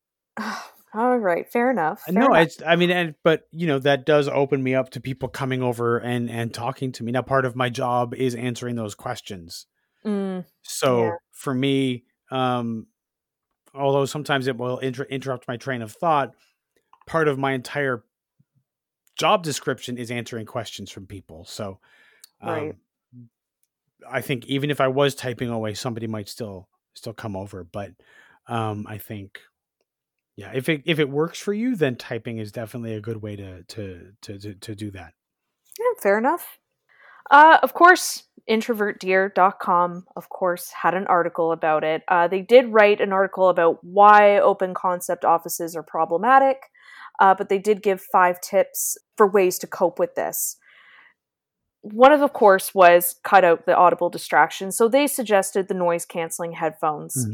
All 0.93 1.17
right, 1.17 1.51
fair 1.51 1.71
enough. 1.71 2.01
fair 2.01 2.13
no, 2.13 2.27
enough. 2.27 2.43
it's. 2.47 2.61
I 2.65 2.75
mean, 2.75 2.91
and, 2.91 3.15
but 3.23 3.43
you 3.51 3.65
know 3.67 3.79
that 3.79 4.05
does 4.05 4.27
open 4.27 4.61
me 4.61 4.75
up 4.75 4.91
to 4.91 5.01
people 5.01 5.29
coming 5.29 5.61
over 5.63 5.97
and 5.97 6.29
and 6.29 6.53
talking 6.53 6.91
to 6.93 7.03
me. 7.03 7.11
Now, 7.11 7.21
part 7.23 7.45
of 7.45 7.55
my 7.55 7.69
job 7.69 8.13
is 8.13 8.35
answering 8.35 8.75
those 8.75 8.93
questions. 8.95 9.65
Mm, 10.05 10.45
So 10.61 10.99
Yeah. 11.03 11.11
for 11.31 11.53
me, 11.53 12.03
um, 12.29 12.87
although 13.73 14.05
sometimes 14.05 14.47
it 14.47 14.57
will 14.57 14.77
inter- 14.79 15.05
interrupt 15.05 15.47
my 15.47 15.57
train 15.57 15.81
of 15.81 15.91
thought, 15.93 16.33
part 17.07 17.27
of 17.27 17.39
my 17.39 17.53
entire 17.53 18.03
job 19.17 19.43
description 19.43 19.97
is 19.97 20.11
answering 20.11 20.45
questions 20.45 20.91
from 20.91 21.07
people. 21.07 21.45
So, 21.45 21.79
um, 22.41 22.49
Right. 22.49 22.75
I 24.09 24.21
think 24.21 24.45
even 24.47 24.69
if 24.69 24.81
I 24.81 24.89
was 24.89 25.15
typing 25.15 25.49
away, 25.49 25.73
somebody 25.73 26.07
might 26.07 26.27
still 26.27 26.67
still 26.93 27.13
come 27.13 27.35
over. 27.35 27.63
But 27.63 27.91
um, 28.47 28.85
I 28.87 28.97
think, 28.97 29.39
yeah, 30.35 30.51
if 30.53 30.67
it 30.67 30.81
if 30.85 30.99
it 30.99 31.09
works 31.09 31.39
for 31.39 31.53
you, 31.53 31.75
then 31.75 31.95
typing 31.95 32.39
is 32.39 32.51
definitely 32.51 32.95
a 32.95 33.01
good 33.01 33.21
way 33.21 33.35
to 33.35 33.63
to 33.63 34.13
to 34.21 34.39
to, 34.39 34.53
to 34.55 34.75
do 34.75 34.91
that. 34.91 35.13
Yeah, 35.79 36.01
fair 36.01 36.17
enough. 36.17 36.59
Uh, 37.29 37.57
of 37.63 37.73
course, 37.73 38.23
introvertdear.com, 38.49 40.05
of 40.15 40.29
course, 40.29 40.71
had 40.81 40.93
an 40.93 41.07
article 41.07 41.51
about 41.51 41.83
it. 41.83 42.03
Uh, 42.07 42.27
they 42.27 42.41
did 42.41 42.73
write 42.73 42.99
an 42.99 43.13
article 43.13 43.49
about 43.49 43.83
why 43.83 44.39
open 44.39 44.73
concept 44.73 45.23
offices 45.23 45.75
are 45.75 45.83
problematic, 45.83 46.57
uh, 47.19 47.33
but 47.33 47.49
they 47.49 47.59
did 47.59 47.81
give 47.81 48.01
five 48.01 48.41
tips 48.41 48.97
for 49.15 49.27
ways 49.27 49.57
to 49.59 49.67
cope 49.67 49.99
with 49.99 50.15
this. 50.15 50.57
One 51.81 52.11
of, 52.11 52.21
of 52.21 52.33
course, 52.33 52.73
was 52.73 53.15
cut 53.23 53.43
out 53.43 53.65
the 53.65 53.75
audible 53.75 54.09
distractions. 54.09 54.77
So 54.77 54.87
they 54.87 55.07
suggested 55.07 55.67
the 55.67 55.73
noise 55.73 56.05
canceling 56.05 56.53
headphones 56.53 57.27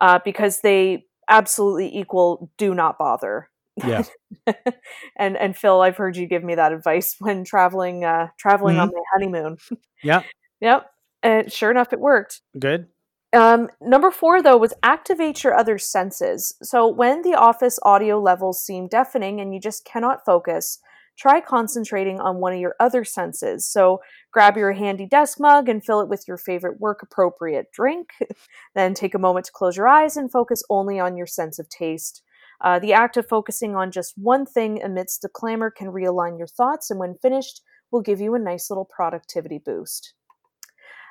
uh, 0.00 0.20
because 0.24 0.60
they 0.60 1.06
absolutely 1.28 1.96
equal 1.96 2.50
do 2.58 2.74
not 2.74 2.98
bother. 2.98 3.48
Yeah. 3.76 4.04
and 5.16 5.36
and 5.36 5.56
Phil, 5.56 5.80
I've 5.80 5.96
heard 5.96 6.16
you 6.16 6.26
give 6.26 6.42
me 6.42 6.54
that 6.56 6.72
advice 6.72 7.16
when 7.18 7.44
traveling 7.44 8.04
uh, 8.04 8.28
traveling 8.38 8.78
on 8.78 8.88
my 8.88 9.02
honeymoon. 9.12 9.58
Yeah. 10.02 10.22
Yep, 10.60 10.90
and 11.22 11.52
sure 11.52 11.70
enough, 11.70 11.92
it 11.92 12.00
worked. 12.00 12.40
Good. 12.58 12.88
Um, 13.32 13.68
number 13.80 14.10
four, 14.10 14.42
though, 14.42 14.56
was 14.56 14.74
activate 14.82 15.44
your 15.44 15.54
other 15.54 15.78
senses. 15.78 16.54
So 16.62 16.88
when 16.88 17.22
the 17.22 17.34
office 17.34 17.78
audio 17.84 18.18
levels 18.20 18.60
seem 18.60 18.88
deafening 18.88 19.40
and 19.40 19.52
you 19.54 19.60
just 19.60 19.84
cannot 19.84 20.24
focus, 20.24 20.80
try 21.18 21.40
concentrating 21.40 22.20
on 22.20 22.36
one 22.36 22.52
of 22.52 22.60
your 22.60 22.74
other 22.80 23.04
senses. 23.04 23.66
So 23.66 24.00
grab 24.32 24.56
your 24.56 24.72
handy 24.72 25.06
desk 25.06 25.38
mug 25.40 25.68
and 25.68 25.84
fill 25.84 26.00
it 26.00 26.08
with 26.08 26.24
your 26.28 26.36
favorite 26.38 26.80
work 26.80 27.02
appropriate 27.02 27.72
drink. 27.72 28.10
then 28.74 28.94
take 28.94 29.14
a 29.14 29.18
moment 29.18 29.46
to 29.46 29.52
close 29.52 29.76
your 29.76 29.88
eyes 29.88 30.16
and 30.16 30.30
focus 30.30 30.62
only 30.70 30.98
on 31.00 31.16
your 31.16 31.26
sense 31.26 31.58
of 31.58 31.68
taste. 31.68 32.22
Uh, 32.60 32.78
the 32.78 32.92
act 32.92 33.16
of 33.16 33.28
focusing 33.28 33.76
on 33.76 33.90
just 33.90 34.14
one 34.16 34.44
thing 34.44 34.82
amidst 34.82 35.22
the 35.22 35.28
clamor 35.28 35.70
can 35.70 35.88
realign 35.88 36.38
your 36.38 36.48
thoughts, 36.48 36.90
and 36.90 36.98
when 36.98 37.14
finished, 37.22 37.62
will 37.90 38.02
give 38.02 38.20
you 38.20 38.34
a 38.34 38.38
nice 38.38 38.68
little 38.70 38.84
productivity 38.84 39.58
boost. 39.64 40.14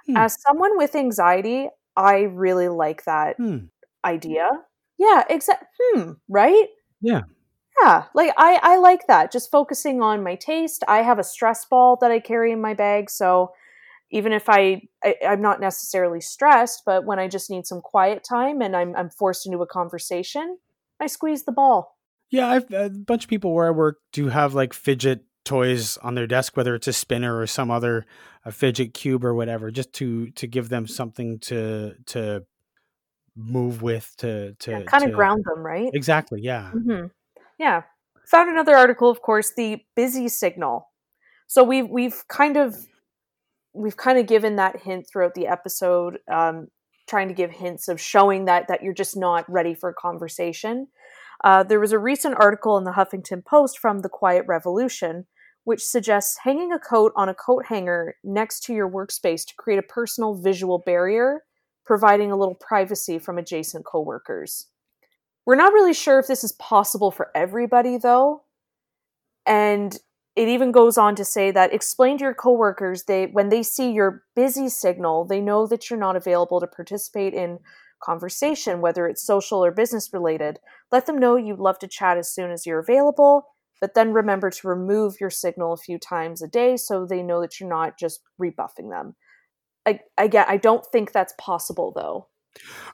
Hmm. 0.07 0.17
As 0.17 0.37
someone 0.41 0.77
with 0.77 0.95
anxiety, 0.95 1.69
I 1.95 2.23
really 2.23 2.67
like 2.69 3.03
that 3.05 3.37
Hmm. 3.37 3.57
idea. 4.05 4.49
Yeah, 4.97 5.23
exactly. 5.29 5.67
Hmm. 5.79 6.11
Right. 6.27 6.67
Yeah. 7.01 7.21
Yeah. 7.81 8.05
Like 8.13 8.33
I, 8.37 8.59
I 8.61 8.77
like 8.77 9.07
that. 9.07 9.31
Just 9.31 9.51
focusing 9.51 10.01
on 10.01 10.23
my 10.23 10.35
taste. 10.35 10.83
I 10.87 11.03
have 11.03 11.19
a 11.19 11.23
stress 11.23 11.65
ball 11.65 11.97
that 12.01 12.11
I 12.11 12.19
carry 12.19 12.51
in 12.51 12.61
my 12.61 12.73
bag, 12.73 13.09
so 13.09 13.51
even 14.09 14.31
if 14.31 14.47
I, 14.49 14.81
I 15.03 15.15
I'm 15.27 15.41
not 15.41 15.59
necessarily 15.59 16.21
stressed, 16.21 16.83
but 16.85 17.05
when 17.05 17.19
I 17.19 17.27
just 17.27 17.49
need 17.49 17.67
some 17.67 17.81
quiet 17.81 18.23
time 18.23 18.61
and 18.61 18.75
I'm 18.75 18.95
I'm 18.95 19.09
forced 19.09 19.45
into 19.45 19.59
a 19.61 19.67
conversation, 19.67 20.57
I 20.99 21.07
squeeze 21.07 21.43
the 21.43 21.51
ball. 21.51 21.97
Yeah, 22.29 22.47
I've 22.47 22.71
a 22.71 22.89
bunch 22.89 23.23
of 23.25 23.29
people 23.29 23.53
where 23.53 23.67
I 23.67 23.71
work 23.71 23.97
do 24.11 24.29
have 24.29 24.53
like 24.53 24.73
fidget 24.73 25.23
toys 25.45 25.97
on 25.97 26.15
their 26.15 26.27
desk, 26.27 26.57
whether 26.57 26.75
it's 26.75 26.87
a 26.87 26.93
spinner 26.93 27.37
or 27.37 27.47
some 27.47 27.69
other 27.71 28.05
a 28.43 28.51
fidget 28.51 28.93
cube 28.93 29.23
or 29.23 29.33
whatever, 29.33 29.71
just 29.71 29.93
to 29.93 30.29
to 30.31 30.47
give 30.47 30.69
them 30.69 30.87
something 30.87 31.39
to 31.39 31.95
to 32.07 32.43
move 33.35 33.81
with 33.81 34.13
to 34.17 34.53
to 34.55 34.71
Yeah, 34.71 34.83
kind 34.83 35.03
to- 35.03 35.09
of 35.09 35.15
ground 35.15 35.43
them, 35.45 35.65
right? 35.65 35.89
Exactly. 35.93 36.41
Yeah. 36.41 36.71
hmm 36.71 37.05
Yeah. 37.57 37.83
Found 38.31 38.49
another 38.49 38.75
article, 38.75 39.09
of 39.09 39.21
course, 39.21 39.53
the 39.55 39.81
busy 39.95 40.27
signal. 40.27 40.89
So 41.47 41.63
we've 41.63 41.89
we've 41.89 42.27
kind 42.27 42.57
of 42.57 42.75
we've 43.73 43.97
kind 43.97 44.17
of 44.17 44.27
given 44.27 44.57
that 44.57 44.81
hint 44.81 45.07
throughout 45.07 45.33
the 45.33 45.47
episode, 45.47 46.19
um, 46.29 46.67
trying 47.07 47.29
to 47.29 47.33
give 47.33 47.51
hints 47.51 47.87
of 47.87 48.01
showing 48.01 48.45
that 48.45 48.67
that 48.67 48.83
you're 48.83 48.93
just 48.93 49.15
not 49.15 49.49
ready 49.49 49.73
for 49.73 49.89
a 49.89 49.93
conversation. 49.93 50.87
Uh, 51.43 51.63
there 51.63 51.79
was 51.79 51.91
a 51.91 51.99
recent 51.99 52.35
article 52.37 52.77
in 52.77 52.83
the 52.83 52.91
Huffington 52.91 53.45
Post 53.45 53.79
from 53.79 53.99
the 53.99 54.09
Quiet 54.09 54.45
Revolution 54.47 55.25
which 55.67 55.83
suggests 55.83 56.37
hanging 56.45 56.71
a 56.71 56.79
coat 56.79 57.11
on 57.17 57.27
a 57.27 57.33
coat 57.33 57.65
hanger 57.65 58.15
next 58.23 58.61
to 58.61 58.73
your 58.73 58.89
workspace 58.89 59.45
to 59.45 59.53
create 59.57 59.77
a 59.77 59.81
personal 59.81 60.33
visual 60.33 60.77
barrier, 60.77 61.43
providing 61.85 62.31
a 62.31 62.37
little 62.37 62.55
privacy 62.55 63.19
from 63.19 63.37
adjacent 63.37 63.83
coworkers. 63.83 64.67
We're 65.47 65.55
not 65.55 65.71
really 65.71 65.93
sure 65.93 66.19
if 66.19 66.27
this 66.27 66.43
is 66.43 66.51
possible 66.51 67.09
for 67.09 67.31
everybody, 67.33 67.97
though. 67.97 68.43
And 69.45 69.97
it 70.35 70.49
even 70.49 70.73
goes 70.73 70.97
on 70.97 71.15
to 71.15 71.23
say 71.23 71.51
that 71.51 71.73
explain 71.73 72.17
to 72.17 72.25
your 72.25 72.33
coworkers 72.33 73.05
they 73.05 73.27
when 73.27 73.47
they 73.47 73.63
see 73.63 73.89
your 73.89 74.23
busy 74.35 74.67
signal, 74.67 75.23
they 75.23 75.39
know 75.39 75.65
that 75.65 75.89
you're 75.89 75.97
not 75.97 76.17
available 76.17 76.59
to 76.59 76.67
participate 76.67 77.33
in 77.33 77.59
conversation, 78.03 78.81
whether 78.81 79.07
it's 79.07 79.25
social 79.25 79.63
or 79.63 79.71
business 79.71 80.11
related. 80.11 80.59
Let 80.91 81.05
them 81.05 81.17
know 81.17 81.37
you'd 81.37 81.59
love 81.59 81.79
to 81.79 81.87
chat 81.87 82.17
as 82.17 82.29
soon 82.29 82.51
as 82.51 82.65
you're 82.65 82.79
available, 82.79 83.47
but 83.79 83.93
then 83.95 84.11
remember 84.11 84.49
to 84.49 84.67
remove 84.67 85.15
your 85.21 85.29
signal 85.29 85.71
a 85.71 85.77
few 85.77 85.97
times 85.97 86.41
a 86.41 86.47
day 86.49 86.75
so 86.75 87.05
they 87.05 87.23
know 87.23 87.39
that 87.39 87.57
you're 87.57 87.69
not 87.69 87.97
just 87.97 88.19
rebuffing 88.37 88.89
them. 88.89 89.15
I, 89.85 90.01
I 90.17 90.27
get 90.27 90.49
I 90.49 90.57
don't 90.57 90.85
think 90.85 91.13
that's 91.13 91.33
possible 91.39 91.93
though. 91.95 92.27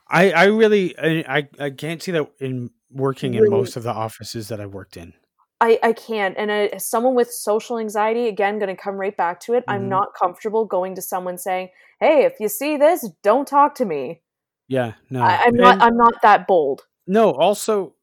I 0.08 0.30
I 0.32 0.44
really 0.44 0.94
I 0.98 1.48
I 1.58 1.70
can't 1.70 2.02
see 2.02 2.12
that 2.12 2.30
in 2.40 2.70
working 2.90 3.34
in 3.34 3.50
most 3.50 3.76
of 3.76 3.82
the 3.82 3.92
offices 3.92 4.48
that 4.48 4.60
I 4.60 4.66
worked 4.66 4.96
in. 4.96 5.14
I, 5.60 5.78
I 5.82 5.92
can't. 5.92 6.36
And 6.36 6.50
as 6.50 6.88
someone 6.88 7.14
with 7.14 7.30
social 7.30 7.78
anxiety, 7.78 8.28
again, 8.28 8.58
going 8.58 8.74
to 8.74 8.80
come 8.80 8.96
right 8.96 9.16
back 9.16 9.40
to 9.40 9.54
it. 9.54 9.60
Mm-hmm. 9.60 9.70
I'm 9.70 9.88
not 9.88 10.08
comfortable 10.18 10.66
going 10.66 10.94
to 10.96 11.02
someone 11.02 11.38
saying, 11.38 11.70
"Hey, 12.00 12.24
if 12.24 12.34
you 12.40 12.48
see 12.48 12.76
this, 12.76 13.08
don't 13.22 13.46
talk 13.46 13.74
to 13.76 13.84
me." 13.84 14.20
Yeah, 14.68 14.92
no, 15.10 15.22
I, 15.22 15.44
am 15.44 15.54
not. 15.54 15.80
I'm 15.80 15.96
not 15.96 16.14
that 16.22 16.46
bold. 16.46 16.82
No. 17.06 17.32
Also, 17.32 17.94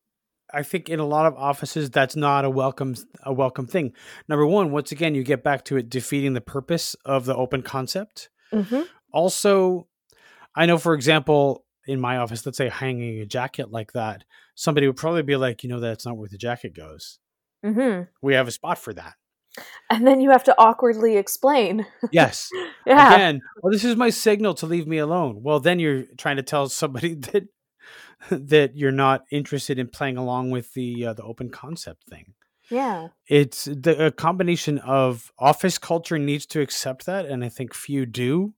I 0.54 0.63
think 0.63 0.89
in 0.89 1.00
a 1.00 1.06
lot 1.06 1.26
of 1.26 1.36
offices, 1.36 1.89
that's 1.89 2.15
not 2.15 2.45
a 2.45 2.50
welcome 2.50 2.95
a 3.24 3.34
welcome 3.34 3.67
thing. 3.67 3.93
Number 4.28 4.45
one, 4.45 4.71
once 4.71 4.91
again, 4.91 5.13
you 5.13 5.24
get 5.24 5.43
back 5.43 5.65
to 5.65 5.78
it 5.78 5.89
defeating 5.89 6.34
the 6.34 6.41
purpose 6.41 6.95
of 7.06 7.26
the 7.26 7.36
open 7.36 7.62
concept. 7.62 8.30
Mm-hmm. 8.54 8.82
Also, 9.13 9.88
I 10.56 10.66
know, 10.66 10.78
for 10.78 10.94
example, 10.94 11.66
in 11.88 12.00
my 12.00 12.18
office, 12.18 12.46
let's 12.46 12.58
say 12.58 12.70
hanging 12.70 13.20
a 13.20 13.26
jacket 13.26 13.72
like 13.72 13.94
that, 13.94 14.24
somebody 14.56 14.88
would 14.88 14.98
probably 14.98 15.24
be 15.24 15.36
like, 15.36 15.64
you 15.64 15.70
know, 15.70 15.80
that's 15.80 16.06
not 16.06 16.18
where 16.18 16.30
the 16.30 16.38
jacket 16.38 16.76
goes. 16.76 17.20
Mm-hmm. 17.66 18.04
We 18.22 18.34
have 18.34 18.48
a 18.48 18.52
spot 18.52 18.78
for 18.78 18.94
that. 18.94 19.14
And 19.90 20.08
then 20.08 20.22
you 20.22 20.32
have 20.32 20.46
to 20.46 20.56
awkwardly 20.58 21.18
explain. 21.18 21.86
Yes. 22.12 22.50
yeah. 22.86 23.14
Again, 23.14 23.42
well, 23.62 23.72
this 23.72 23.84
is 23.84 23.96
my 23.96 24.10
signal 24.10 24.54
to 24.56 24.66
leave 24.66 24.88
me 24.88 24.98
alone. 24.98 25.44
Well, 25.44 25.60
then 25.60 25.80
you're 25.80 26.04
trying 26.18 26.38
to 26.38 26.44
tell 26.44 26.70
somebody 26.70 27.14
that 27.32 27.48
that 28.30 28.76
you're 28.76 28.92
not 28.92 29.24
interested 29.32 29.80
in 29.80 29.88
playing 29.88 30.16
along 30.16 30.52
with 30.52 30.74
the 30.74 31.08
uh, 31.08 31.14
the 31.14 31.24
open 31.24 31.50
concept 31.50 32.06
thing. 32.06 32.34
Yeah. 32.70 33.10
It's 33.28 33.66
the 33.66 34.06
a 34.06 34.12
combination 34.12 34.78
of 34.80 35.32
office 35.38 35.78
culture 35.78 36.18
needs 36.18 36.46
to 36.48 36.62
accept 36.62 37.06
that 37.06 37.26
and 37.26 37.44
I 37.44 37.50
think 37.50 37.74
few 37.74 38.06
do 38.06 38.54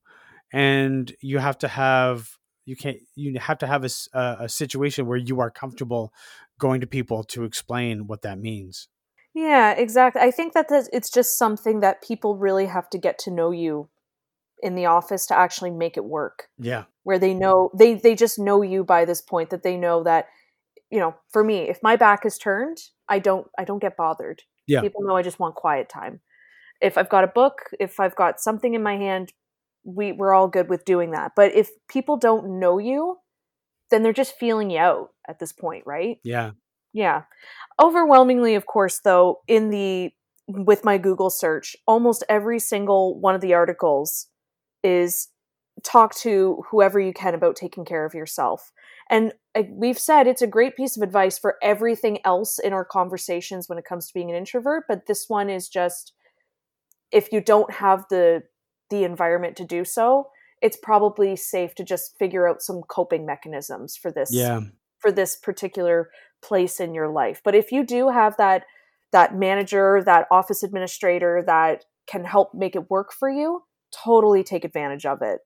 and 0.54 1.12
you 1.20 1.38
have 1.38 1.58
to 1.58 1.68
have 1.68 2.30
you 2.64 2.76
can't 2.76 2.98
you 3.16 3.38
have 3.40 3.58
to 3.58 3.66
have 3.66 3.84
a, 3.84 3.90
a 4.40 4.48
situation 4.48 5.06
where 5.06 5.18
you 5.18 5.40
are 5.40 5.50
comfortable 5.50 6.14
going 6.58 6.80
to 6.80 6.86
people 6.86 7.24
to 7.24 7.42
explain 7.42 8.06
what 8.06 8.22
that 8.22 8.38
means. 8.38 8.88
Yeah 9.34 9.72
exactly. 9.72 10.22
I 10.22 10.30
think 10.30 10.52
that 10.54 10.66
it's 10.70 11.10
just 11.10 11.36
something 11.36 11.80
that 11.80 12.02
people 12.02 12.36
really 12.36 12.66
have 12.66 12.88
to 12.90 12.98
get 12.98 13.18
to 13.20 13.32
know 13.32 13.50
you 13.50 13.88
in 14.62 14.76
the 14.76 14.86
office 14.86 15.26
to 15.26 15.36
actually 15.36 15.72
make 15.72 15.96
it 15.96 16.04
work. 16.04 16.48
Yeah. 16.56 16.84
Where 17.02 17.18
they 17.18 17.34
know 17.34 17.70
they 17.76 17.94
they 17.94 18.14
just 18.14 18.38
know 18.38 18.62
you 18.62 18.84
by 18.84 19.04
this 19.04 19.20
point 19.20 19.50
that 19.50 19.64
they 19.64 19.76
know 19.76 20.04
that 20.04 20.28
you 20.88 21.00
know 21.00 21.16
for 21.32 21.42
me 21.42 21.68
if 21.68 21.82
my 21.82 21.96
back 21.96 22.24
is 22.24 22.38
turned 22.38 22.78
i 23.08 23.18
don't 23.18 23.48
i 23.58 23.64
don't 23.64 23.82
get 23.82 23.96
bothered. 23.96 24.42
Yeah. 24.68 24.82
People 24.82 25.02
know 25.02 25.16
i 25.16 25.22
just 25.22 25.40
want 25.40 25.56
quiet 25.56 25.88
time. 25.88 26.20
If 26.80 26.96
i've 26.96 27.08
got 27.08 27.24
a 27.24 27.34
book 27.40 27.70
if 27.80 27.98
i've 27.98 28.14
got 28.14 28.40
something 28.40 28.74
in 28.74 28.82
my 28.84 28.96
hand 28.96 29.32
we 29.84 30.12
we're 30.12 30.34
all 30.34 30.48
good 30.48 30.68
with 30.68 30.84
doing 30.84 31.12
that. 31.12 31.32
But 31.36 31.54
if 31.54 31.70
people 31.88 32.16
don't 32.16 32.58
know 32.58 32.78
you, 32.78 33.18
then 33.90 34.02
they're 34.02 34.12
just 34.12 34.38
feeling 34.38 34.70
you 34.70 34.78
out 34.78 35.10
at 35.28 35.38
this 35.38 35.52
point, 35.52 35.84
right? 35.86 36.18
Yeah. 36.24 36.52
Yeah. 36.92 37.22
Overwhelmingly, 37.82 38.54
of 38.54 38.66
course, 38.66 39.00
though, 39.04 39.40
in 39.48 39.70
the 39.70 40.10
with 40.46 40.84
my 40.84 40.98
Google 40.98 41.30
search, 41.30 41.76
almost 41.86 42.24
every 42.28 42.58
single 42.58 43.18
one 43.18 43.34
of 43.34 43.40
the 43.40 43.54
articles 43.54 44.28
is 44.82 45.28
talk 45.82 46.14
to 46.14 46.62
whoever 46.70 47.00
you 47.00 47.12
can 47.12 47.34
about 47.34 47.56
taking 47.56 47.84
care 47.84 48.04
of 48.04 48.14
yourself. 48.14 48.72
And 49.10 49.32
uh, 49.54 49.62
we've 49.70 49.98
said 49.98 50.26
it's 50.26 50.42
a 50.42 50.46
great 50.46 50.76
piece 50.76 50.96
of 50.96 51.02
advice 51.02 51.38
for 51.38 51.56
everything 51.62 52.18
else 52.24 52.58
in 52.58 52.72
our 52.72 52.84
conversations 52.84 53.68
when 53.68 53.78
it 53.78 53.84
comes 53.84 54.06
to 54.06 54.14
being 54.14 54.30
an 54.30 54.36
introvert, 54.36 54.84
but 54.88 55.06
this 55.06 55.26
one 55.28 55.50
is 55.50 55.68
just 55.68 56.12
if 57.10 57.32
you 57.32 57.40
don't 57.40 57.72
have 57.72 58.04
the 58.10 58.42
the 58.90 59.04
environment 59.04 59.56
to 59.56 59.64
do 59.64 59.84
so, 59.84 60.28
it's 60.62 60.76
probably 60.76 61.36
safe 61.36 61.74
to 61.74 61.84
just 61.84 62.16
figure 62.18 62.48
out 62.48 62.62
some 62.62 62.82
coping 62.88 63.26
mechanisms 63.26 63.96
for 63.96 64.10
this 64.10 64.30
yeah. 64.32 64.60
for 64.98 65.12
this 65.12 65.36
particular 65.36 66.10
place 66.42 66.80
in 66.80 66.94
your 66.94 67.08
life. 67.08 67.40
But 67.44 67.54
if 67.54 67.72
you 67.72 67.84
do 67.84 68.08
have 68.08 68.36
that 68.36 68.64
that 69.12 69.36
manager, 69.36 70.02
that 70.04 70.26
office 70.30 70.62
administrator 70.62 71.42
that 71.46 71.84
can 72.06 72.24
help 72.24 72.52
make 72.54 72.74
it 72.74 72.90
work 72.90 73.12
for 73.12 73.30
you, 73.30 73.62
totally 73.92 74.42
take 74.42 74.64
advantage 74.64 75.06
of 75.06 75.22
it. 75.22 75.40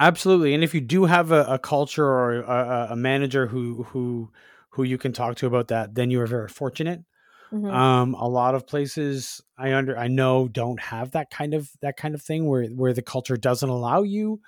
Absolutely. 0.00 0.54
And 0.54 0.64
if 0.64 0.74
you 0.74 0.80
do 0.80 1.04
have 1.04 1.30
a, 1.30 1.44
a 1.44 1.58
culture 1.58 2.04
or 2.04 2.40
a, 2.40 2.88
a, 2.90 2.96
manager 2.96 3.46
who 3.46 3.84
who 3.84 4.32
who 4.70 4.82
you 4.82 4.98
can 4.98 5.12
talk 5.12 5.36
to 5.36 5.46
about 5.46 5.68
that, 5.68 5.94
then 5.94 6.10
you 6.10 6.20
are 6.20 6.26
very 6.26 6.48
fortunate. 6.48 7.04
Mm-hmm. 7.52 7.70
Um, 7.70 8.14
a 8.14 8.28
lot 8.28 8.54
of 8.54 8.66
places 8.66 9.40
I 9.56 9.74
under 9.74 9.96
I 9.96 10.08
know 10.08 10.48
don't 10.48 10.80
have 10.80 11.12
that 11.12 11.30
kind 11.30 11.54
of 11.54 11.70
that 11.82 11.96
kind 11.96 12.14
of 12.14 12.22
thing 12.22 12.46
where 12.46 12.66
where 12.66 12.92
the 12.92 13.02
culture 13.02 13.36
doesn't 13.36 13.68
allow 13.68 14.02
you 14.02 14.40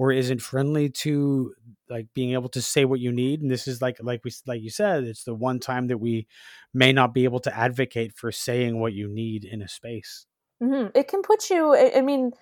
or 0.00 0.12
isn't 0.12 0.40
friendly 0.40 0.88
to 0.88 1.52
like 1.90 2.06
being 2.14 2.32
able 2.32 2.48
to 2.48 2.62
say 2.62 2.86
what 2.86 3.00
you 3.00 3.12
need 3.12 3.42
and 3.42 3.50
this 3.50 3.68
is 3.68 3.82
like 3.82 3.98
like 4.00 4.24
we 4.24 4.32
like 4.46 4.62
you 4.62 4.70
said 4.70 5.04
it's 5.04 5.24
the 5.24 5.34
one 5.34 5.60
time 5.60 5.88
that 5.88 5.98
we 5.98 6.26
may 6.72 6.90
not 6.90 7.12
be 7.12 7.24
able 7.24 7.38
to 7.38 7.54
advocate 7.54 8.14
for 8.14 8.32
saying 8.32 8.80
what 8.80 8.94
you 8.94 9.06
need 9.06 9.44
in 9.44 9.60
a 9.60 9.68
space 9.68 10.24
mm-hmm. 10.62 10.88
it 10.94 11.06
can 11.06 11.20
put 11.20 11.50
you 11.50 11.76
i 11.76 12.00
mean 12.00 12.32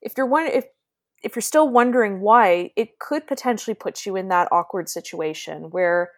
if 0.00 0.12
you're 0.16 0.26
one 0.26 0.46
if 0.46 0.66
if 1.24 1.34
you're 1.34 1.42
still 1.42 1.68
wondering 1.68 2.20
why 2.20 2.70
it 2.76 3.00
could 3.00 3.26
potentially 3.26 3.74
put 3.74 4.06
you 4.06 4.14
in 4.14 4.28
that 4.28 4.46
awkward 4.52 4.88
situation 4.88 5.70
where 5.70 6.12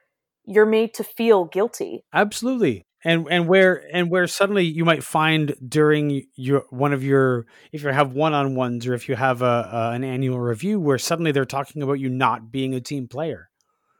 you're 0.45 0.67
made 0.67 0.93
to 0.93 1.03
feel 1.03 1.47
guilty 1.47 2.05
absolutely 2.13 2.85
and 3.05 3.27
and 3.31 3.49
where 3.49 3.85
and 3.93 4.11
where 4.11 4.27
suddenly 4.27 4.65
you 4.65 4.85
might 4.85 5.03
find 5.03 5.55
during 5.67 6.25
your 6.35 6.65
one 6.71 6.93
of 6.93 7.03
your 7.03 7.47
if 7.73 7.83
you 7.83 7.89
have 7.89 8.13
one-on-ones 8.13 8.87
or 8.87 8.95
if 8.95 9.09
you 9.09 9.17
have 9.17 9.43
a, 9.43 9.69
a 9.73 9.91
an 9.93 10.05
annual 10.05 10.39
review 10.39 10.79
where 10.79 10.99
suddenly 10.99 11.33
they're 11.33 11.45
talking 11.45 11.83
about 11.83 11.95
you 11.95 12.09
not 12.09 12.51
being 12.51 12.75
a 12.75 12.81
team 12.81 13.09
player. 13.09 13.51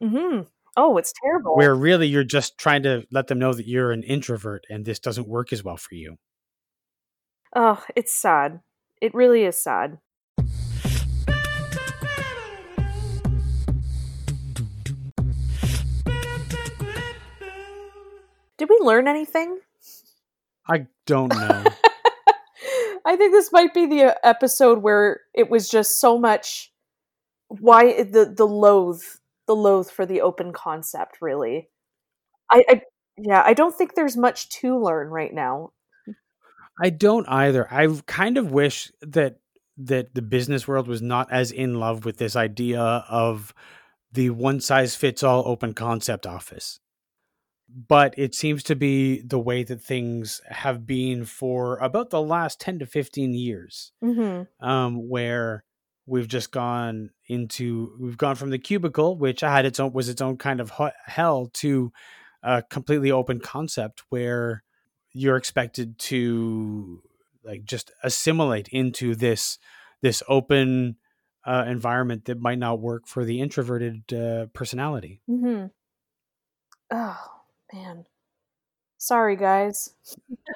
Mm-hmm. 0.03 0.43
oh 0.77 0.97
it's 0.97 1.13
terrible. 1.23 1.57
Where 1.57 1.75
really 1.75 2.09
you're 2.09 2.25
just 2.25 2.59
trying 2.59 2.83
to 2.85 3.05
let 3.11 3.29
them 3.29 3.39
know 3.39 3.53
that 3.53 3.67
you're 3.67 3.93
an 3.93 4.03
introvert 4.03 4.65
and 4.71 4.85
this 4.85 4.99
doesn't 4.99 5.29
work 5.29 5.53
as 5.53 5.65
well 5.65 5.77
for 5.77 5.95
you. 5.95 6.17
Oh 7.55 7.83
it's 7.97 8.13
sad. 8.13 8.61
It 9.01 9.15
really 9.15 9.45
is 9.45 9.63
sad 9.63 9.99
Did 18.61 18.69
we 18.69 18.79
learn 18.83 19.09
anything? 19.09 19.59
I 20.69 20.87
don't 21.07 21.31
know. 21.31 21.65
I 23.07 23.17
think 23.17 23.33
this 23.33 23.51
might 23.51 23.73
be 23.73 23.87
the 23.87 24.03
uh, 24.03 24.15
episode 24.23 24.83
where 24.83 25.23
it 25.33 25.49
was 25.49 25.67
just 25.67 25.99
so 25.99 26.19
much 26.19 26.71
why 27.49 28.03
the 28.03 28.31
the 28.37 28.45
loathe 28.47 29.01
the 29.47 29.57
loathe 29.57 29.89
for 29.89 30.05
the 30.05 30.21
open 30.21 30.53
concept 30.53 31.23
really. 31.23 31.71
I, 32.51 32.63
I 32.69 32.83
yeah, 33.17 33.43
I 33.43 33.55
don't 33.55 33.75
think 33.75 33.95
there's 33.95 34.19
much 34.19 34.51
to 34.61 34.79
learn 34.79 35.09
right 35.09 35.33
now. 35.33 35.73
I 36.79 36.91
don't 36.91 37.27
either. 37.31 37.67
I 37.73 37.89
kind 38.05 38.37
of 38.37 38.53
wish 38.53 38.93
that 39.01 39.39
that 39.79 40.15
the 40.15 40.21
business 40.21 40.69
world 40.69 40.87
was 40.87 41.01
not 41.01 41.33
as 41.33 41.51
in 41.51 41.81
love 41.81 42.05
with 42.05 42.19
this 42.19 42.37
idea 42.37 42.83
of 42.83 43.55
the 44.13 44.29
one 44.29 44.61
size 44.61 44.95
fits 44.95 45.23
all 45.23 45.45
open 45.47 45.73
concept 45.73 46.27
office 46.27 46.79
but 47.89 48.15
it 48.17 48.35
seems 48.35 48.63
to 48.65 48.77
be 48.77 49.21
the 49.23 49.39
way 49.39 49.63
that 49.63 49.83
things 49.83 50.41
have 50.49 50.87
been 50.87 51.25
for 51.25 51.77
about 51.79 52.11
the 52.11 52.23
last 52.23 52.61
10 52.61 52.81
to 52.81 52.87
15 52.87 53.35
years 53.35 53.93
mm-hmm. 54.03 54.67
um, 54.67 55.09
where 55.09 55.65
we've 56.07 56.29
just 56.29 56.51
gone 56.51 57.11
into 57.29 57.93
we've 58.01 58.19
gone 58.19 58.35
from 58.35 58.51
the 58.51 58.59
cubicle 58.59 59.17
which 59.17 59.41
had 59.41 59.65
its 59.65 59.79
own 59.79 59.93
was 59.93 60.09
its 60.09 60.21
own 60.21 60.37
kind 60.37 60.61
of 60.61 60.73
hell 61.07 61.51
to 61.53 61.93
a 62.43 62.63
completely 62.63 63.11
open 63.11 63.39
concept 63.39 64.03
where 64.09 64.63
you're 65.13 65.37
expected 65.37 65.99
to 65.99 67.03
like 67.45 67.65
just 67.65 67.93
assimilate 68.03 68.69
into 68.69 69.15
this 69.15 69.59
this 70.03 70.23
open 70.29 70.97
uh, 71.47 71.65
environment 71.67 72.25
that 72.27 72.41
might 72.41 72.59
not 72.59 72.81
work 72.81 73.07
for 73.07 73.25
the 73.25 73.41
introverted 73.41 74.13
uh, 74.13 74.47
personality 74.53 75.21
mm-hmm. 75.29 75.67
oh 76.91 77.40
man 77.73 78.05
Sorry, 79.03 79.35
guys. 79.35 79.95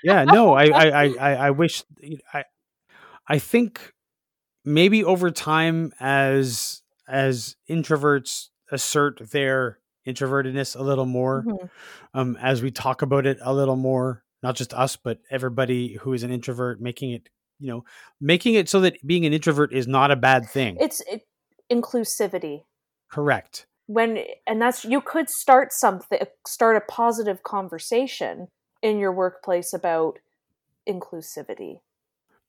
yeah, 0.02 0.24
no, 0.24 0.52
I, 0.52 0.64
I, 0.66 1.04
I, 1.06 1.34
I 1.46 1.50
wish 1.50 1.82
I, 2.32 2.44
I 3.26 3.38
think 3.38 3.94
maybe 4.66 5.02
over 5.02 5.30
time 5.30 5.92
as 5.98 6.82
as 7.08 7.56
introverts 7.70 8.48
assert 8.70 9.30
their 9.30 9.78
introvertedness 10.06 10.78
a 10.78 10.82
little 10.82 11.06
more, 11.06 11.44
Mhm. 11.46 11.70
um, 12.12 12.36
as 12.40 12.60
we 12.62 12.70
talk 12.70 13.00
about 13.00 13.24
it 13.24 13.38
a 13.40 13.54
little 13.54 13.76
more, 13.76 14.22
not 14.42 14.56
just 14.56 14.74
us, 14.74 14.96
but 14.96 15.20
everybody 15.30 15.94
who 15.94 16.12
is 16.12 16.22
an 16.22 16.30
introvert, 16.30 16.80
making 16.82 17.12
it, 17.12 17.30
you 17.58 17.68
know, 17.68 17.84
making 18.20 18.54
it 18.54 18.68
so 18.68 18.80
that 18.80 18.98
being 19.06 19.24
an 19.24 19.32
introvert 19.32 19.72
is 19.72 19.86
not 19.86 20.10
a 20.10 20.16
bad 20.16 20.48
thing. 20.50 20.76
It's 20.78 21.00
it, 21.10 21.26
inclusivity. 21.72 22.64
Correct. 23.10 23.66
When 23.86 24.18
and 24.46 24.60
that's 24.60 24.84
you 24.84 25.00
could 25.00 25.28
start 25.28 25.72
something 25.72 26.18
start 26.46 26.76
a 26.76 26.80
positive 26.80 27.42
conversation 27.42 28.48
in 28.82 28.98
your 28.98 29.12
workplace 29.12 29.72
about 29.72 30.18
inclusivity. 30.88 31.80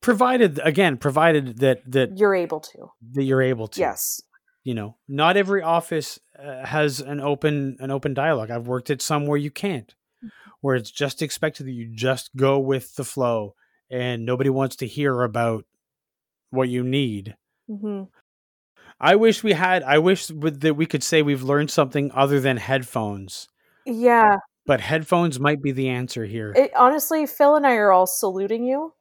Provided 0.00 0.60
again, 0.62 0.96
provided 0.96 1.58
that 1.58 1.80
that 1.90 2.18
you're 2.18 2.34
able 2.34 2.60
to. 2.60 2.90
that 3.12 3.24
you're 3.24 3.42
able 3.42 3.68
to. 3.68 3.80
yes. 3.80 4.20
You 4.64 4.74
know 4.74 4.96
not 5.06 5.36
every 5.36 5.62
office 5.62 6.18
uh, 6.38 6.66
has 6.66 7.00
an 7.00 7.20
open 7.20 7.76
an 7.80 7.90
open 7.90 8.14
dialogue. 8.14 8.50
I've 8.50 8.66
worked 8.66 8.90
at 8.90 9.02
some 9.02 9.26
where 9.26 9.38
you 9.38 9.50
can't 9.50 9.94
where 10.60 10.74
it's 10.74 10.90
just 10.90 11.22
expected 11.22 11.66
that 11.66 11.72
you 11.72 11.86
just 11.86 12.34
go 12.34 12.58
with 12.58 12.96
the 12.96 13.04
flow 13.04 13.54
and 13.90 14.26
nobody 14.26 14.50
wants 14.50 14.74
to 14.74 14.86
hear 14.86 15.22
about 15.22 15.64
what 16.50 16.68
you 16.68 16.82
need. 16.82 17.36
Hmm 17.68 18.04
i 19.00 19.14
wish 19.14 19.42
we 19.42 19.52
had 19.52 19.82
i 19.82 19.98
wish 19.98 20.26
that 20.26 20.74
we 20.76 20.86
could 20.86 21.02
say 21.02 21.22
we've 21.22 21.42
learned 21.42 21.70
something 21.70 22.10
other 22.14 22.40
than 22.40 22.56
headphones. 22.56 23.48
Yeah. 23.84 24.36
But 24.66 24.80
headphones 24.80 25.38
might 25.38 25.62
be 25.62 25.70
the 25.70 25.88
answer 25.88 26.24
here. 26.24 26.52
It, 26.56 26.72
honestly 26.76 27.26
phil 27.26 27.56
and 27.56 27.66
i 27.66 27.74
are 27.74 27.92
all 27.92 28.06
saluting 28.06 28.64
you. 28.64 28.94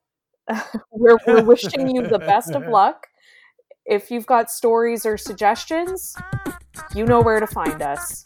We're, 0.91 1.17
we're 1.25 1.43
wishing 1.43 1.95
you 1.95 2.07
the 2.07 2.19
best 2.19 2.51
of 2.51 2.67
luck. 2.67 3.07
If 3.83 4.11
you've 4.11 4.27
got 4.27 4.51
stories 4.51 5.05
or 5.05 5.17
suggestions 5.17 6.15
you 6.93 7.05
know 7.05 7.21
where 7.21 7.39
to 7.39 7.47
find 7.47 7.81
us. 7.81 8.23